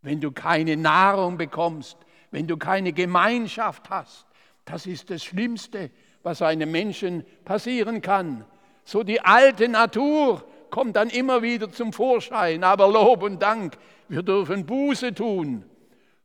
[0.00, 1.98] Wenn du keine Nahrung bekommst,
[2.30, 4.26] wenn du keine Gemeinschaft hast,
[4.64, 5.90] das ist das Schlimmste,
[6.22, 8.44] was einem Menschen passieren kann.
[8.84, 13.76] So die alte Natur kommt dann immer wieder zum Vorschein, aber Lob und Dank,
[14.08, 15.64] wir dürfen Buße tun.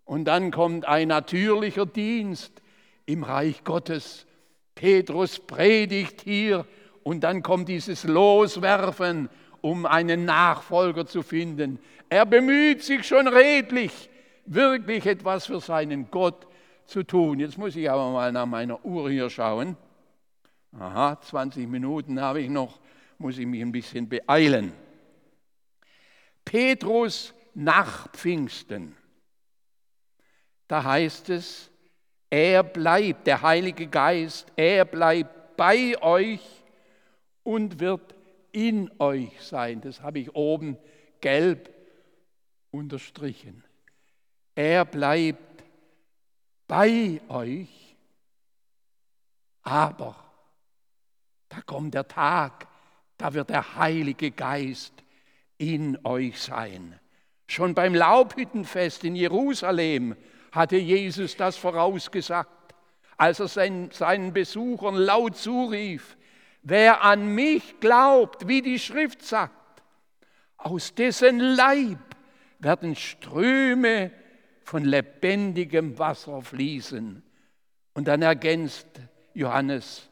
[0.05, 2.61] Und dann kommt ein natürlicher Dienst
[3.05, 4.25] im Reich Gottes.
[4.73, 6.65] Petrus predigt hier
[7.03, 9.29] und dann kommt dieses Loswerfen
[9.61, 11.79] um einen Nachfolger zu finden.
[12.09, 14.09] Er bemüht sich schon redlich,
[14.45, 16.47] wirklich etwas für seinen Gott
[16.85, 17.39] zu tun.
[17.39, 19.75] Jetzt muss ich aber mal nach meiner Uhr hier schauen.
[20.79, 22.79] Aha, 20 Minuten habe ich noch,
[23.17, 24.73] muss ich mich ein bisschen beeilen.
[26.45, 28.95] Petrus nach Pfingsten.
[30.67, 31.71] Da heißt es,
[32.29, 36.41] er bleibt, der Heilige Geist, er bleibt bei euch
[37.43, 38.13] und wird
[38.51, 39.81] in euch sein.
[39.81, 40.77] Das habe ich oben
[41.21, 41.73] gelb
[42.69, 43.63] unterstrichen.
[44.53, 45.63] Er bleibt
[46.67, 47.95] bei euch,
[49.63, 50.26] aber
[51.67, 52.67] kommt der Tag,
[53.17, 54.93] da wird der Heilige Geist
[55.57, 56.99] in euch sein.
[57.45, 60.15] Schon beim Laubhüttenfest in Jerusalem
[60.51, 62.73] hatte Jesus das vorausgesagt,
[63.17, 66.17] als er seinen Besuchern laut zurief,
[66.69, 69.81] Wer an mich glaubt, wie die Schrift sagt,
[70.57, 71.99] aus dessen Leib
[72.59, 74.11] werden Ströme
[74.63, 77.23] von lebendigem Wasser fließen.
[77.93, 78.87] Und dann ergänzt
[79.33, 80.06] Johannes,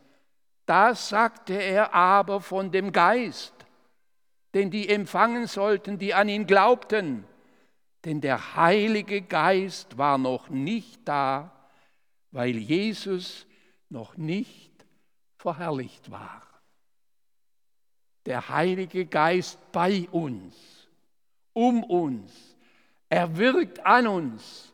[0.65, 3.53] das sagte er aber von dem Geist,
[4.53, 7.25] den die empfangen sollten, die an ihn glaubten.
[8.05, 11.51] Denn der Heilige Geist war noch nicht da,
[12.31, 13.45] weil Jesus
[13.89, 14.71] noch nicht
[15.37, 16.45] verherrlicht war
[18.25, 20.55] der Heilige Geist bei uns,
[21.53, 22.31] um uns.
[23.09, 24.71] Er wirkt an uns.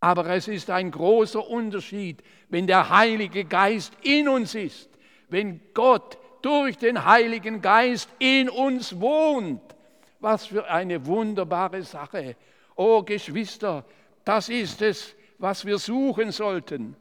[0.00, 4.90] Aber es ist ein großer Unterschied, wenn der Heilige Geist in uns ist,
[5.32, 9.62] wenn Gott durch den Heiligen Geist in uns wohnt.
[10.20, 12.36] Was für eine wunderbare Sache.
[12.76, 13.84] Oh Geschwister,
[14.24, 16.96] das ist es, was wir suchen sollten.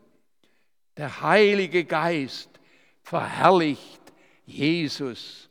[0.97, 2.49] Der Heilige Geist
[3.03, 4.01] verherrlicht
[4.45, 5.49] Jesus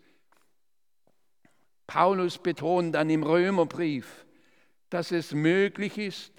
[1.90, 4.24] Paulus betont dann im Römerbrief,
[4.90, 6.32] dass es möglich ist,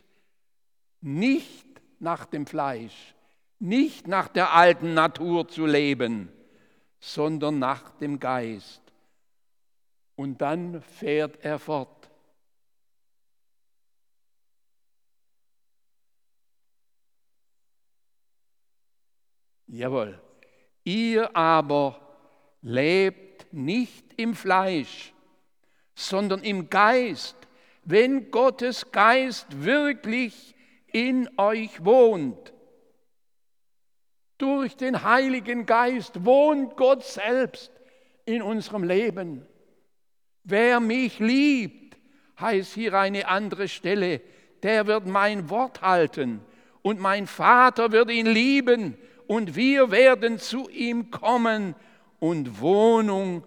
[1.01, 1.67] nicht
[1.99, 3.13] nach dem Fleisch,
[3.61, 6.31] nicht nach der alten Natur zu leben,
[6.99, 8.81] sondern nach dem Geist.
[10.15, 12.09] Und dann fährt er fort.
[19.67, 20.19] Jawohl.
[20.83, 22.01] Ihr aber
[22.61, 25.13] lebt nicht im Fleisch,
[25.95, 27.37] sondern im Geist,
[27.83, 30.55] wenn Gottes Geist wirklich
[30.91, 32.53] in euch wohnt.
[34.41, 37.71] Durch den Heiligen Geist wohnt Gott selbst
[38.25, 39.45] in unserem Leben.
[40.43, 41.95] Wer mich liebt,
[42.39, 44.19] heißt hier eine andere Stelle,
[44.63, 46.41] der wird mein Wort halten
[46.81, 51.75] und mein Vater wird ihn lieben und wir werden zu ihm kommen
[52.19, 53.43] und Wohnung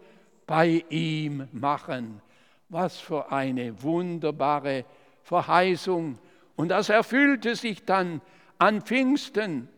[0.46, 2.20] bei ihm machen.
[2.68, 4.85] Was für eine wunderbare
[5.24, 6.20] Verheißung.
[6.54, 8.20] Und das erfüllte sich dann
[8.59, 9.68] an Pfingsten.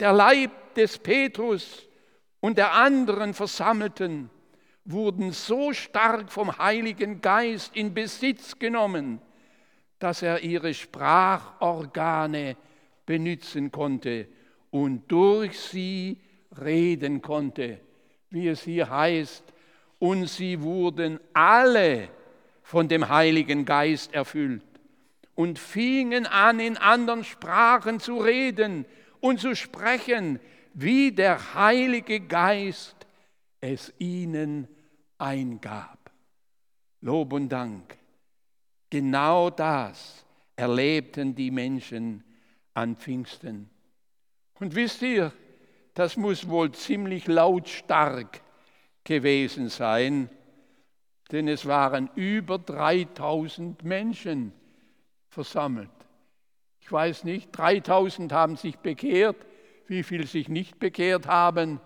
[0.00, 1.86] Der Leib des Petrus
[2.40, 4.30] und der anderen Versammelten
[4.84, 9.20] wurden so stark vom Heiligen Geist in Besitz genommen,
[9.98, 12.56] dass er ihre Sprachorgane
[13.06, 14.28] benutzen konnte
[14.70, 16.20] und durch sie
[16.60, 17.80] reden konnte,
[18.30, 19.44] wie es hier heißt,
[19.98, 22.08] und sie wurden alle
[22.62, 24.62] von dem Heiligen Geist erfüllt
[25.34, 28.84] und fingen an, in anderen Sprachen zu reden
[29.24, 30.38] und zu sprechen,
[30.74, 32.94] wie der Heilige Geist
[33.58, 34.68] es ihnen
[35.16, 36.10] eingab.
[37.00, 37.96] Lob und Dank.
[38.90, 42.22] Genau das erlebten die Menschen
[42.74, 43.70] an Pfingsten.
[44.60, 45.32] Und wisst ihr,
[45.94, 48.42] das muss wohl ziemlich lautstark
[49.04, 50.28] gewesen sein,
[51.32, 54.52] denn es waren über 3000 Menschen
[55.30, 55.93] versammelt.
[56.84, 59.46] Ich weiß nicht, 3000 haben sich bekehrt,
[59.86, 61.80] wie viele sich nicht bekehrt haben,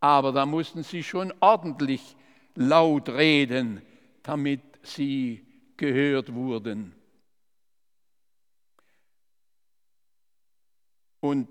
[0.00, 2.16] aber da mussten sie schon ordentlich
[2.54, 3.82] laut reden,
[4.22, 6.94] damit sie gehört wurden.
[11.20, 11.48] Und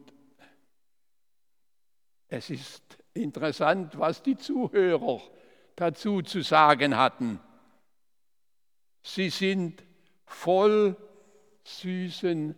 [2.29, 5.21] es ist interessant, was die Zuhörer
[5.75, 7.39] dazu zu sagen hatten.
[9.03, 9.83] Sie sind
[10.25, 10.97] voll
[11.63, 12.55] süßen,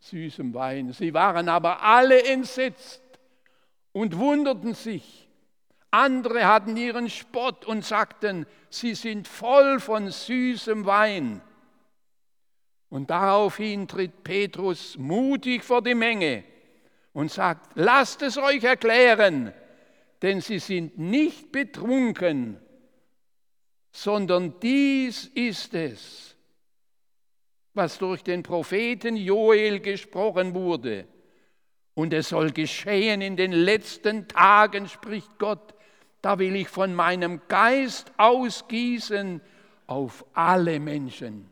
[0.00, 0.92] süßem Wein.
[0.92, 3.02] Sie waren aber alle entsetzt
[3.92, 5.28] und wunderten sich.
[5.90, 11.40] Andere hatten ihren Spott und sagten, sie sind voll von süßem Wein.
[12.90, 16.44] Und daraufhin tritt Petrus mutig vor die Menge
[17.12, 19.52] und sagt, lasst es euch erklären,
[20.22, 22.58] denn sie sind nicht betrunken,
[23.92, 26.36] sondern dies ist es,
[27.78, 31.06] was durch den Propheten Joel gesprochen wurde.
[31.94, 35.74] Und es soll geschehen in den letzten Tagen, spricht Gott,
[36.20, 39.40] da will ich von meinem Geist ausgießen
[39.86, 41.48] auf alle Menschen.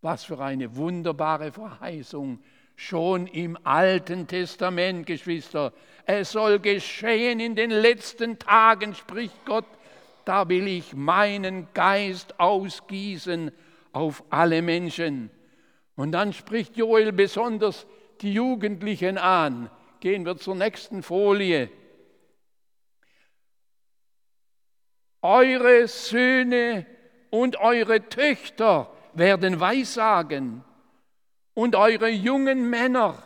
[0.00, 2.38] Was für eine wunderbare Verheißung
[2.74, 5.74] schon im Alten Testament, Geschwister.
[6.06, 9.66] Es soll geschehen in den letzten Tagen, spricht Gott,
[10.24, 13.50] da will ich meinen Geist ausgießen
[13.92, 15.30] auf alle Menschen.
[15.96, 17.86] Und dann spricht Joel besonders
[18.20, 19.70] die Jugendlichen an.
[20.00, 21.70] Gehen wir zur nächsten Folie.
[25.20, 26.86] Eure Söhne
[27.30, 30.64] und eure Töchter werden Weissagen
[31.54, 33.22] und eure jungen Männer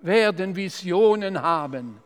[0.00, 2.02] werden Visionen haben.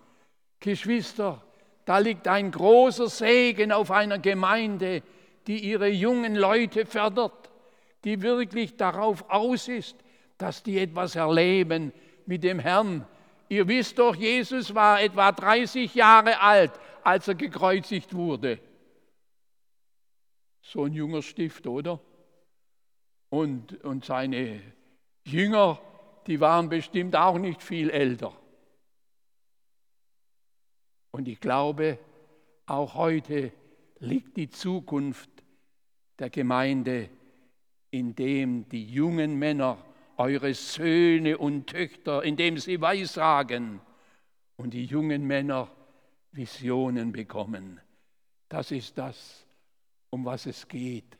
[0.60, 1.42] Geschwister,
[1.84, 5.02] da liegt ein großer Segen auf einer Gemeinde,
[5.46, 7.43] die ihre jungen Leute fördert,
[8.04, 9.96] die wirklich darauf aus ist,
[10.38, 11.92] dass die etwas erleben
[12.26, 13.06] mit dem Herrn.
[13.48, 18.58] Ihr wisst doch, Jesus war etwa 30 Jahre alt, als er gekreuzigt wurde.
[20.62, 22.00] So ein junger Stift, oder?
[23.30, 24.60] Und, und seine
[25.24, 25.80] Jünger,
[26.26, 28.32] die waren bestimmt auch nicht viel älter.
[31.10, 31.98] Und ich glaube,
[32.66, 33.52] auch heute
[33.98, 35.30] liegt die Zukunft
[36.18, 37.10] der Gemeinde,
[37.94, 39.78] in dem die jungen Männer,
[40.16, 43.80] eure Söhne und Töchter, indem sie weissagen
[44.56, 45.70] und die jungen Männer
[46.32, 47.80] Visionen bekommen.
[48.48, 49.46] Das ist das,
[50.10, 51.16] um was es geht.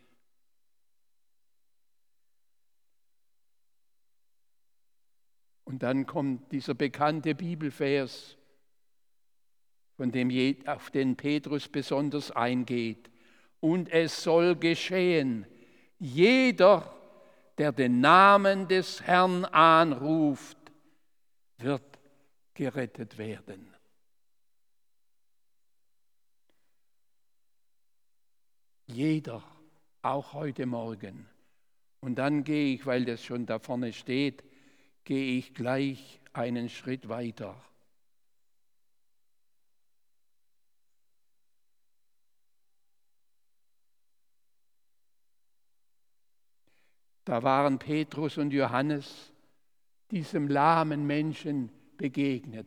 [5.62, 8.36] Und dann kommt dieser bekannte Bibelvers,
[9.96, 10.28] von dem,
[10.66, 13.10] auf den Petrus besonders eingeht.
[13.60, 15.46] Und es soll geschehen,
[15.98, 16.94] jeder,
[17.58, 20.58] der den Namen des Herrn anruft,
[21.58, 21.82] wird
[22.54, 23.74] gerettet werden.
[28.86, 29.42] Jeder,
[30.02, 31.26] auch heute Morgen.
[32.00, 34.44] Und dann gehe ich, weil das schon da vorne steht,
[35.04, 37.56] gehe ich gleich einen Schritt weiter.
[47.24, 49.32] Da waren Petrus und Johannes
[50.10, 52.66] diesem lahmen Menschen begegnet,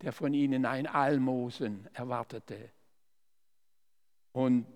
[0.00, 2.70] der von ihnen ein Almosen erwartete.
[4.32, 4.66] Und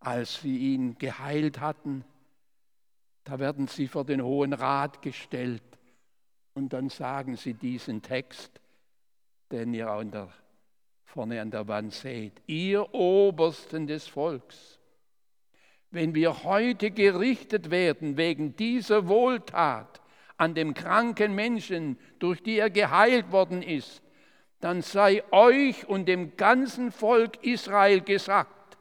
[0.00, 2.04] als sie ihn geheilt hatten,
[3.24, 5.62] da werden sie vor den Hohen Rat gestellt
[6.52, 8.60] und dann sagen sie diesen Text,
[9.50, 10.32] den ihr an der,
[11.04, 12.42] vorne an der Wand seht.
[12.46, 14.78] Ihr Obersten des Volks,
[15.94, 20.00] wenn wir heute gerichtet werden wegen dieser Wohltat
[20.36, 24.02] an dem kranken Menschen, durch die er geheilt worden ist,
[24.60, 28.76] dann sei euch und dem ganzen Volk Israel gesagt,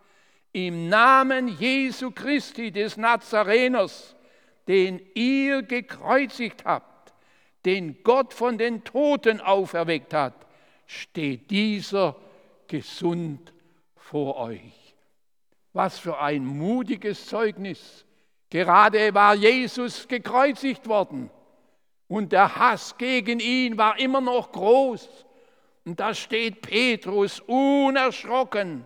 [0.54, 4.16] im Namen Jesu Christi des Nazareners,
[4.68, 7.14] den ihr gekreuzigt habt,
[7.66, 10.48] den Gott von den Toten auferweckt hat,
[10.86, 12.16] steht dieser
[12.68, 13.54] gesund
[13.96, 14.83] vor euch.
[15.74, 18.06] Was für ein mutiges Zeugnis.
[18.50, 21.30] Gerade war Jesus gekreuzigt worden
[22.08, 25.26] und der Hass gegen ihn war immer noch groß.
[25.86, 28.86] Und da steht Petrus unerschrocken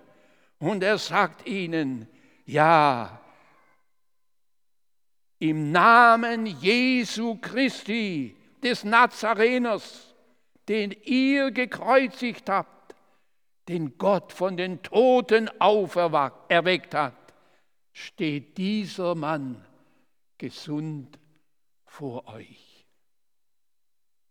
[0.60, 2.08] und er sagt ihnen,
[2.46, 3.20] ja,
[5.40, 10.16] im Namen Jesu Christi, des Nazareners,
[10.68, 12.77] den ihr gekreuzigt habt,
[13.68, 17.34] den Gott von den Toten auferweckt hat,
[17.92, 19.66] steht dieser Mann
[20.38, 21.20] gesund
[21.86, 22.86] vor euch.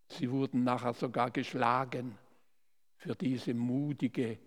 [0.09, 2.17] Sie wurden nachher sogar geschlagen
[2.97, 4.39] für diese mutige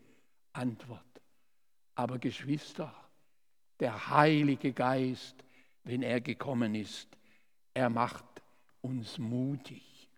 [0.53, 1.03] Antwort.
[1.95, 2.93] Aber Geschwister,
[3.79, 5.43] der Heilige Geist
[5.89, 7.07] wenn er gekommen ist.
[7.73, 8.25] Er macht
[8.81, 10.09] uns mutig.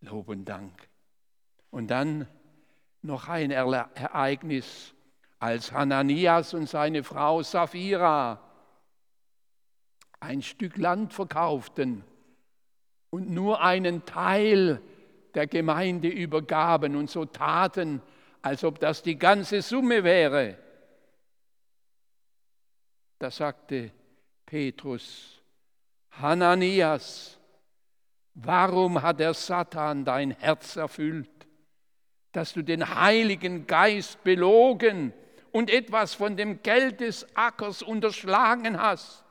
[0.00, 0.88] Lob und Dank.
[1.70, 2.28] Und dann
[3.02, 4.94] noch ein Ereignis,
[5.38, 8.40] als Hananias und seine Frau Sapphira
[10.20, 12.04] ein Stück Land verkauften
[13.10, 14.82] und nur einen Teil
[15.34, 18.02] der Gemeinde übergaben und so taten,
[18.42, 20.58] als ob das die ganze Summe wäre.
[23.18, 23.92] Da sagte
[24.44, 25.40] Petrus,
[26.10, 27.38] Hananias,
[28.34, 31.37] warum hat der Satan dein Herz erfüllt,
[32.32, 35.12] dass du den Heiligen Geist belogen
[35.50, 39.24] und etwas von dem Geld des Ackers unterschlagen hast?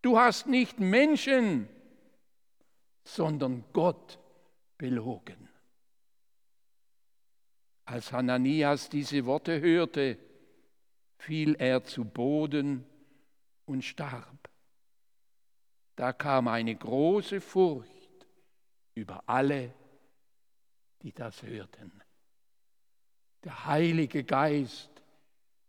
[0.00, 1.68] Du hast nicht Menschen,
[3.04, 4.18] sondern Gott
[4.76, 5.48] belogen.
[7.84, 10.18] Als Hananias diese Worte hörte,
[11.18, 12.84] fiel er zu Boden
[13.64, 14.48] und starb.
[15.94, 18.26] Da kam eine große Furcht
[18.94, 19.72] über alle,
[21.02, 22.01] die das hörten.
[23.44, 24.90] Der Heilige Geist,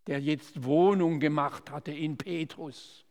[0.08, 3.06] der jetzt Wohnung gemacht hatte in Petrus,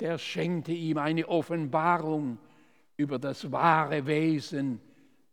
[0.00, 2.38] der schenkte ihm eine Offenbarung
[2.96, 4.80] über das wahre Wesen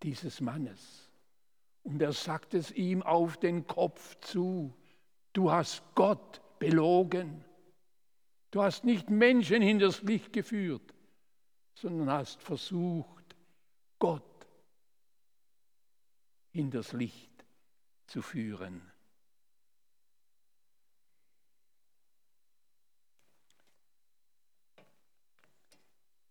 [0.01, 1.09] dieses Mannes.
[1.83, 4.73] Und er sagte es ihm auf den Kopf zu,
[5.33, 7.43] du hast Gott belogen.
[8.51, 10.93] Du hast nicht Menschen hinters Licht geführt,
[11.73, 13.35] sondern hast versucht,
[13.99, 14.23] Gott
[16.51, 17.32] hinters Licht
[18.07, 18.91] zu führen.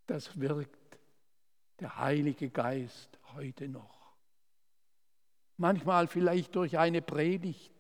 [0.07, 0.99] Das wirkt
[1.81, 4.15] der Heilige Geist heute noch.
[5.57, 7.73] Manchmal vielleicht durch eine Predigt,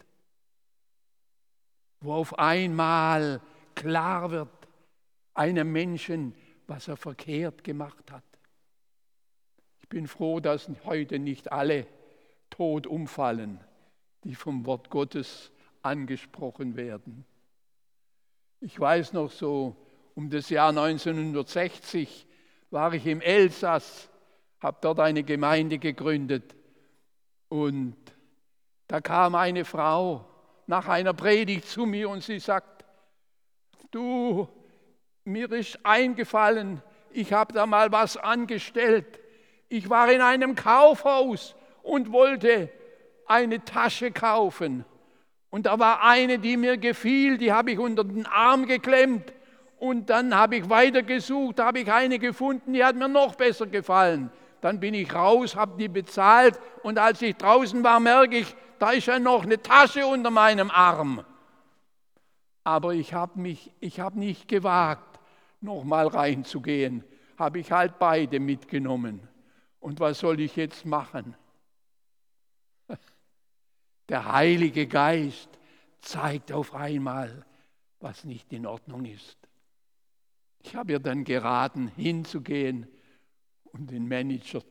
[2.00, 3.40] wo auf einmal
[3.74, 4.48] klar wird
[5.34, 6.34] einem Menschen,
[6.66, 8.24] was er verkehrt gemacht hat.
[9.80, 11.86] Ich bin froh, dass heute nicht alle
[12.50, 13.60] tot umfallen,
[14.24, 15.50] die vom Wort Gottes
[15.82, 17.24] angesprochen werden.
[18.60, 19.76] Ich weiß noch so,
[20.14, 22.26] um das Jahr 1960
[22.70, 24.08] war ich im Elsass,
[24.60, 26.54] habe dort eine Gemeinde gegründet
[27.48, 27.96] und
[28.86, 30.28] da kam eine Frau
[30.66, 32.84] nach einer Predigt zu mir und sie sagt,
[33.90, 34.48] du,
[35.24, 39.20] mir ist eingefallen, ich habe da mal was angestellt.
[39.68, 42.70] Ich war in einem Kaufhaus und wollte
[43.26, 44.84] eine Tasche kaufen.
[45.50, 49.32] Und da war eine, die mir gefiel, die habe ich unter den Arm geklemmt.
[49.78, 53.66] Und dann habe ich weitergesucht, da habe ich eine gefunden, die hat mir noch besser
[53.66, 54.30] gefallen.
[54.60, 58.92] Dann bin ich raus, habe die bezahlt und als ich draußen war, merke ich, da
[58.92, 61.24] ist ja noch eine Tasche unter meinem Arm.
[62.64, 65.18] Aber ich habe mich, ich habe nicht gewagt,
[65.60, 67.04] nochmal reinzugehen.
[67.36, 69.28] Habe ich halt beide mitgenommen.
[69.80, 71.34] Und was soll ich jetzt machen?
[74.12, 75.48] Der Heilige Geist
[76.02, 77.46] zeigt auf einmal,
[77.98, 79.38] was nicht in Ordnung ist.
[80.58, 82.86] Ich habe ihr dann geraten, hinzugehen
[83.72, 84.62] und den Manager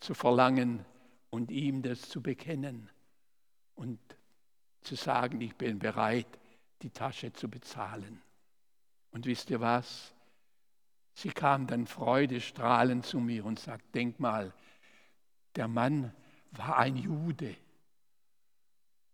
[0.00, 0.84] zu verlangen
[1.30, 2.90] und ihm das zu bekennen
[3.76, 4.00] und
[4.80, 6.26] zu sagen, ich bin bereit,
[6.82, 8.20] die Tasche zu bezahlen.
[9.12, 10.12] Und wisst ihr was?
[11.14, 14.52] Sie kam dann freudestrahlend zu mir und sagt, denk mal,
[15.54, 16.12] der Mann
[16.50, 17.54] war ein Jude.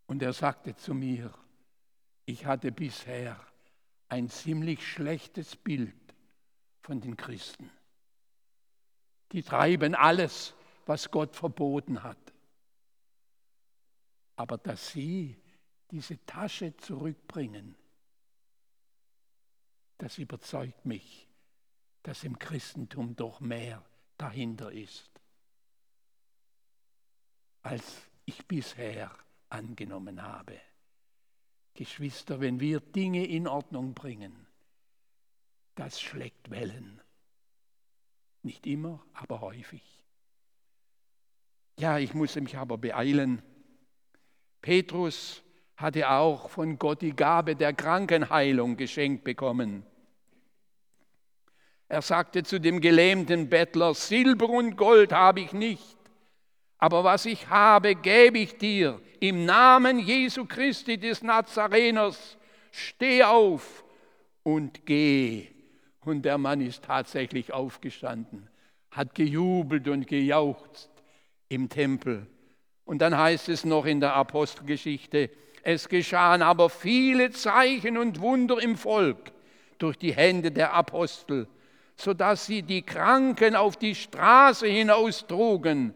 [0.06, 1.32] Und er sagte zu mir,
[2.26, 3.40] ich hatte bisher
[4.08, 5.94] ein ziemlich schlechtes Bild
[6.80, 7.70] von den Christen.
[9.32, 10.54] Die treiben alles,
[10.86, 12.32] was Gott verboten hat.
[14.36, 15.36] Aber dass sie
[15.90, 17.74] diese Tasche zurückbringen,
[19.98, 21.28] das überzeugt mich,
[22.02, 23.82] dass im Christentum doch mehr
[24.18, 25.10] dahinter ist,
[27.62, 29.10] als ich bisher
[29.54, 30.60] angenommen habe.
[31.74, 34.46] Geschwister, wenn wir Dinge in Ordnung bringen,
[35.74, 37.00] das schlägt Wellen.
[38.42, 39.82] Nicht immer, aber häufig.
[41.78, 43.42] Ja, ich muss mich aber beeilen.
[44.60, 45.42] Petrus
[45.76, 49.84] hatte auch von Gott die Gabe der Krankenheilung geschenkt bekommen.
[51.88, 55.96] Er sagte zu dem gelähmten Bettler, Silber und Gold habe ich nicht,
[56.84, 59.00] aber was ich habe, gebe ich dir.
[59.18, 62.36] Im Namen Jesu Christi des Nazareners,
[62.72, 63.82] steh auf
[64.42, 65.46] und geh.
[66.02, 68.50] Und der Mann ist tatsächlich aufgestanden,
[68.90, 70.90] hat gejubelt und gejauchzt
[71.48, 72.26] im Tempel.
[72.84, 75.30] Und dann heißt es noch in der Apostelgeschichte,
[75.62, 79.32] es geschahen aber viele Zeichen und Wunder im Volk
[79.78, 81.48] durch die Hände der Apostel,
[81.96, 85.94] sodass sie die Kranken auf die Straße hinaustrugen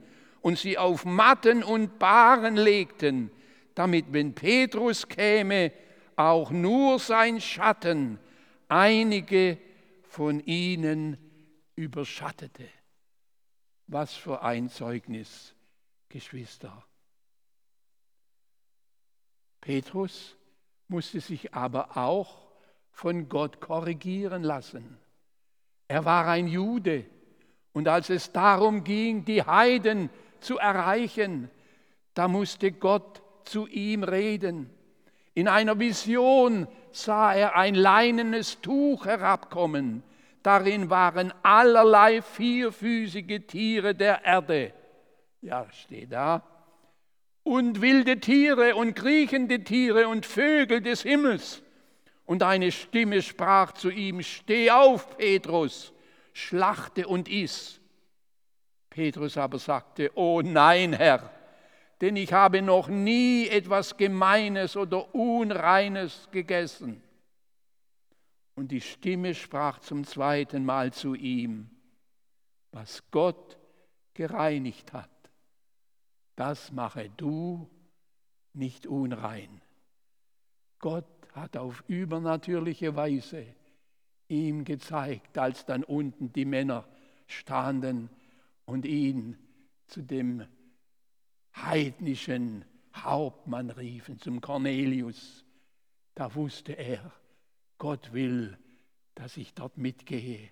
[0.48, 3.30] und sie auf Matten und Bahren legten,
[3.74, 5.72] damit, wenn Petrus käme,
[6.16, 8.18] auch nur sein Schatten
[8.66, 9.58] einige
[10.04, 11.18] von ihnen
[11.76, 12.66] überschattete.
[13.88, 15.54] Was für ein Zeugnis,
[16.08, 16.82] Geschwister.
[19.60, 20.34] Petrus
[20.86, 22.48] musste sich aber auch
[22.90, 24.96] von Gott korrigieren lassen.
[25.88, 27.04] Er war ein Jude
[27.74, 30.08] und als es darum ging, die Heiden
[30.40, 31.50] zu erreichen,
[32.14, 34.70] da musste Gott zu ihm reden.
[35.34, 40.02] In einer Vision sah er ein leinenes Tuch herabkommen.
[40.42, 44.72] Darin waren allerlei vierfüßige Tiere der Erde.
[45.40, 46.42] Ja, steht da.
[47.44, 51.62] Und wilde Tiere und kriechende Tiere und Vögel des Himmels.
[52.26, 55.92] Und eine Stimme sprach zu ihm, Steh auf, Petrus,
[56.32, 57.80] schlachte und iss.
[58.98, 61.30] Petrus aber sagte, oh nein, Herr,
[62.00, 67.00] denn ich habe noch nie etwas Gemeines oder Unreines gegessen.
[68.56, 71.70] Und die Stimme sprach zum zweiten Mal zu ihm,
[72.72, 73.56] was Gott
[74.14, 75.30] gereinigt hat,
[76.34, 77.70] das mache du
[78.52, 79.60] nicht unrein.
[80.80, 83.46] Gott hat auf übernatürliche Weise
[84.26, 86.84] ihm gezeigt, als dann unten die Männer
[87.28, 88.10] standen
[88.68, 89.38] und ihn
[89.86, 90.44] zu dem
[91.54, 95.42] heidnischen Hauptmann riefen, zum Cornelius.
[96.14, 97.10] Da wusste er,
[97.78, 98.58] Gott will,
[99.14, 100.50] dass ich dort mitgehe.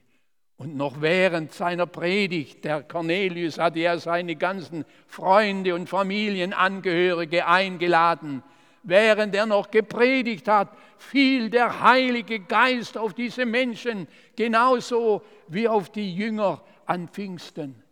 [0.56, 8.42] Und noch während seiner Predigt, der Cornelius hatte ja seine ganzen Freunde und Familienangehörige eingeladen,
[8.82, 15.92] während er noch gepredigt hat, fiel der Heilige Geist auf diese Menschen, genauso wie auf
[15.92, 17.82] die Jünger an Pfingsten.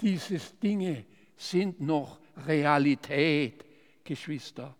[0.00, 1.04] Diese Dinge
[1.36, 3.64] sind noch Realität,
[4.04, 4.74] Geschwister.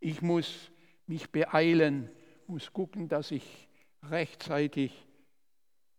[0.00, 0.70] Ich muss
[1.06, 2.10] mich beeilen,
[2.46, 3.68] muss gucken, dass ich
[4.02, 4.92] rechtzeitig,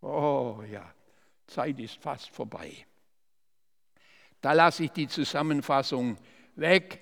[0.01, 0.93] oh ja,
[1.47, 2.85] Zeit ist fast vorbei.
[4.41, 6.17] Da lasse ich die Zusammenfassung
[6.55, 7.01] weg.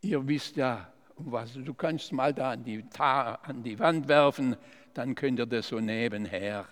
[0.00, 4.56] Ihr wisst ja, was, du kannst mal da an die, an die Wand werfen,
[4.94, 6.66] dann könnt ihr das so nebenher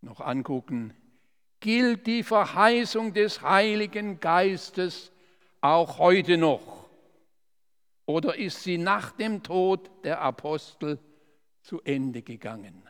[0.00, 0.94] noch angucken
[1.62, 5.10] gilt die Verheißung des Heiligen Geistes
[5.62, 6.90] auch heute noch?
[8.04, 10.98] Oder ist sie nach dem Tod der Apostel
[11.62, 12.86] zu Ende gegangen?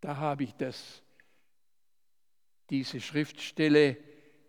[0.00, 1.02] Da habe ich das,
[2.70, 3.98] diese Schriftstelle,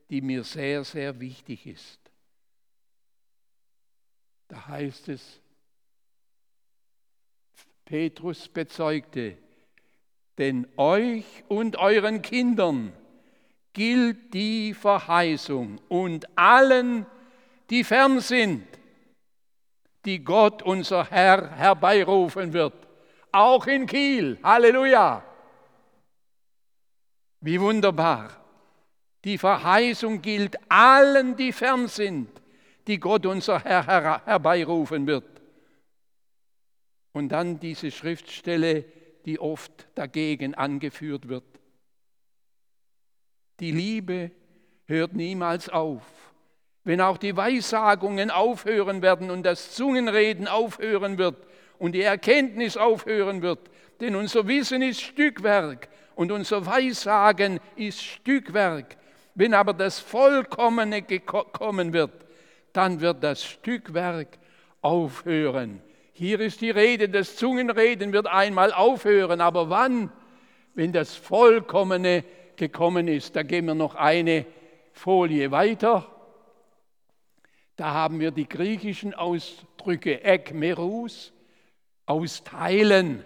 [0.09, 1.99] die mir sehr, sehr wichtig ist.
[4.47, 5.41] Da heißt es,
[7.83, 9.37] Petrus bezeugte,
[10.37, 12.93] denn euch und euren Kindern
[13.73, 17.05] gilt die Verheißung und allen,
[17.69, 18.65] die fern sind,
[20.05, 22.73] die Gott unser Herr herbeirufen wird,
[23.31, 24.39] auch in Kiel.
[24.43, 25.23] Halleluja!
[27.41, 28.29] Wie wunderbar.
[29.23, 32.29] Die Verheißung gilt allen, die fern sind,
[32.87, 35.41] die Gott unser Herr her herbeirufen wird.
[37.11, 38.85] Und dann diese Schriftstelle,
[39.27, 41.43] die oft dagegen angeführt wird.
[43.59, 44.31] Die Liebe
[44.85, 46.01] hört niemals auf.
[46.85, 51.45] Wenn auch die Weissagungen aufhören werden und das Zungenreden aufhören wird
[51.77, 53.69] und die Erkenntnis aufhören wird,
[53.99, 58.95] denn unser Wissen ist Stückwerk und unser Weissagen ist Stückwerk.
[59.35, 62.25] Wenn aber das Vollkommene kommen wird,
[62.71, 64.39] dann wird das Stückwerk
[64.81, 65.81] aufhören.
[66.19, 70.11] Hier ist die Rede, das Zungenreden wird einmal aufhören, aber wann?
[70.73, 72.23] Wenn das Vollkommene
[72.55, 73.35] gekommen ist.
[73.35, 74.47] Da gehen wir noch eine
[74.93, 76.11] Folie weiter.
[77.75, 81.33] Da haben wir die griechischen Ausdrücke ekmerus,
[82.07, 83.23] austeilen.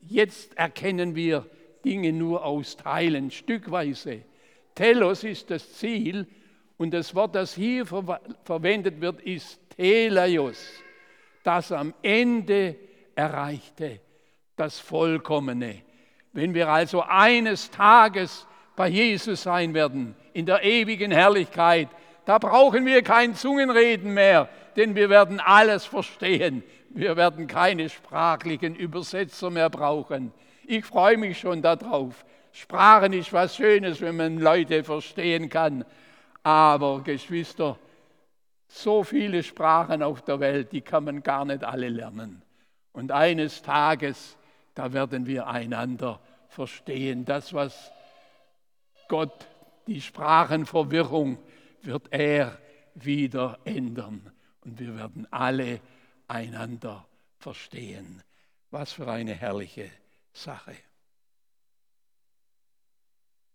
[0.00, 1.44] Jetzt erkennen wir
[1.84, 4.22] Dinge nur austeilen, stückweise.
[4.76, 6.28] Telos ist das Ziel
[6.78, 10.64] und das Wort, das hier ver verwendet wird, ist Telaios,
[11.42, 12.76] das am Ende
[13.14, 14.00] erreichte,
[14.56, 15.82] das Vollkommene.
[16.32, 21.88] Wenn wir also eines Tages bei Jesus sein werden, in der ewigen Herrlichkeit,
[22.24, 26.62] da brauchen wir kein Zungenreden mehr, denn wir werden alles verstehen.
[26.90, 30.32] Wir werden keine sprachlichen Übersetzer mehr brauchen.
[30.66, 32.24] Ich freue mich schon darauf.
[32.52, 35.84] Sprachen ist was Schönes, wenn man Leute verstehen kann.
[36.42, 37.78] Aber Geschwister,
[38.72, 42.42] so viele Sprachen auf der Welt, die kann man gar nicht alle lernen.
[42.92, 44.36] Und eines Tages,
[44.74, 47.24] da werden wir einander verstehen.
[47.24, 47.92] Das, was
[49.08, 49.46] Gott,
[49.86, 51.38] die Sprachenverwirrung,
[51.82, 52.58] wird er
[52.94, 54.32] wieder ändern.
[54.64, 55.80] Und wir werden alle
[56.28, 57.06] einander
[57.38, 58.22] verstehen.
[58.70, 59.90] Was für eine herrliche
[60.32, 60.74] Sache.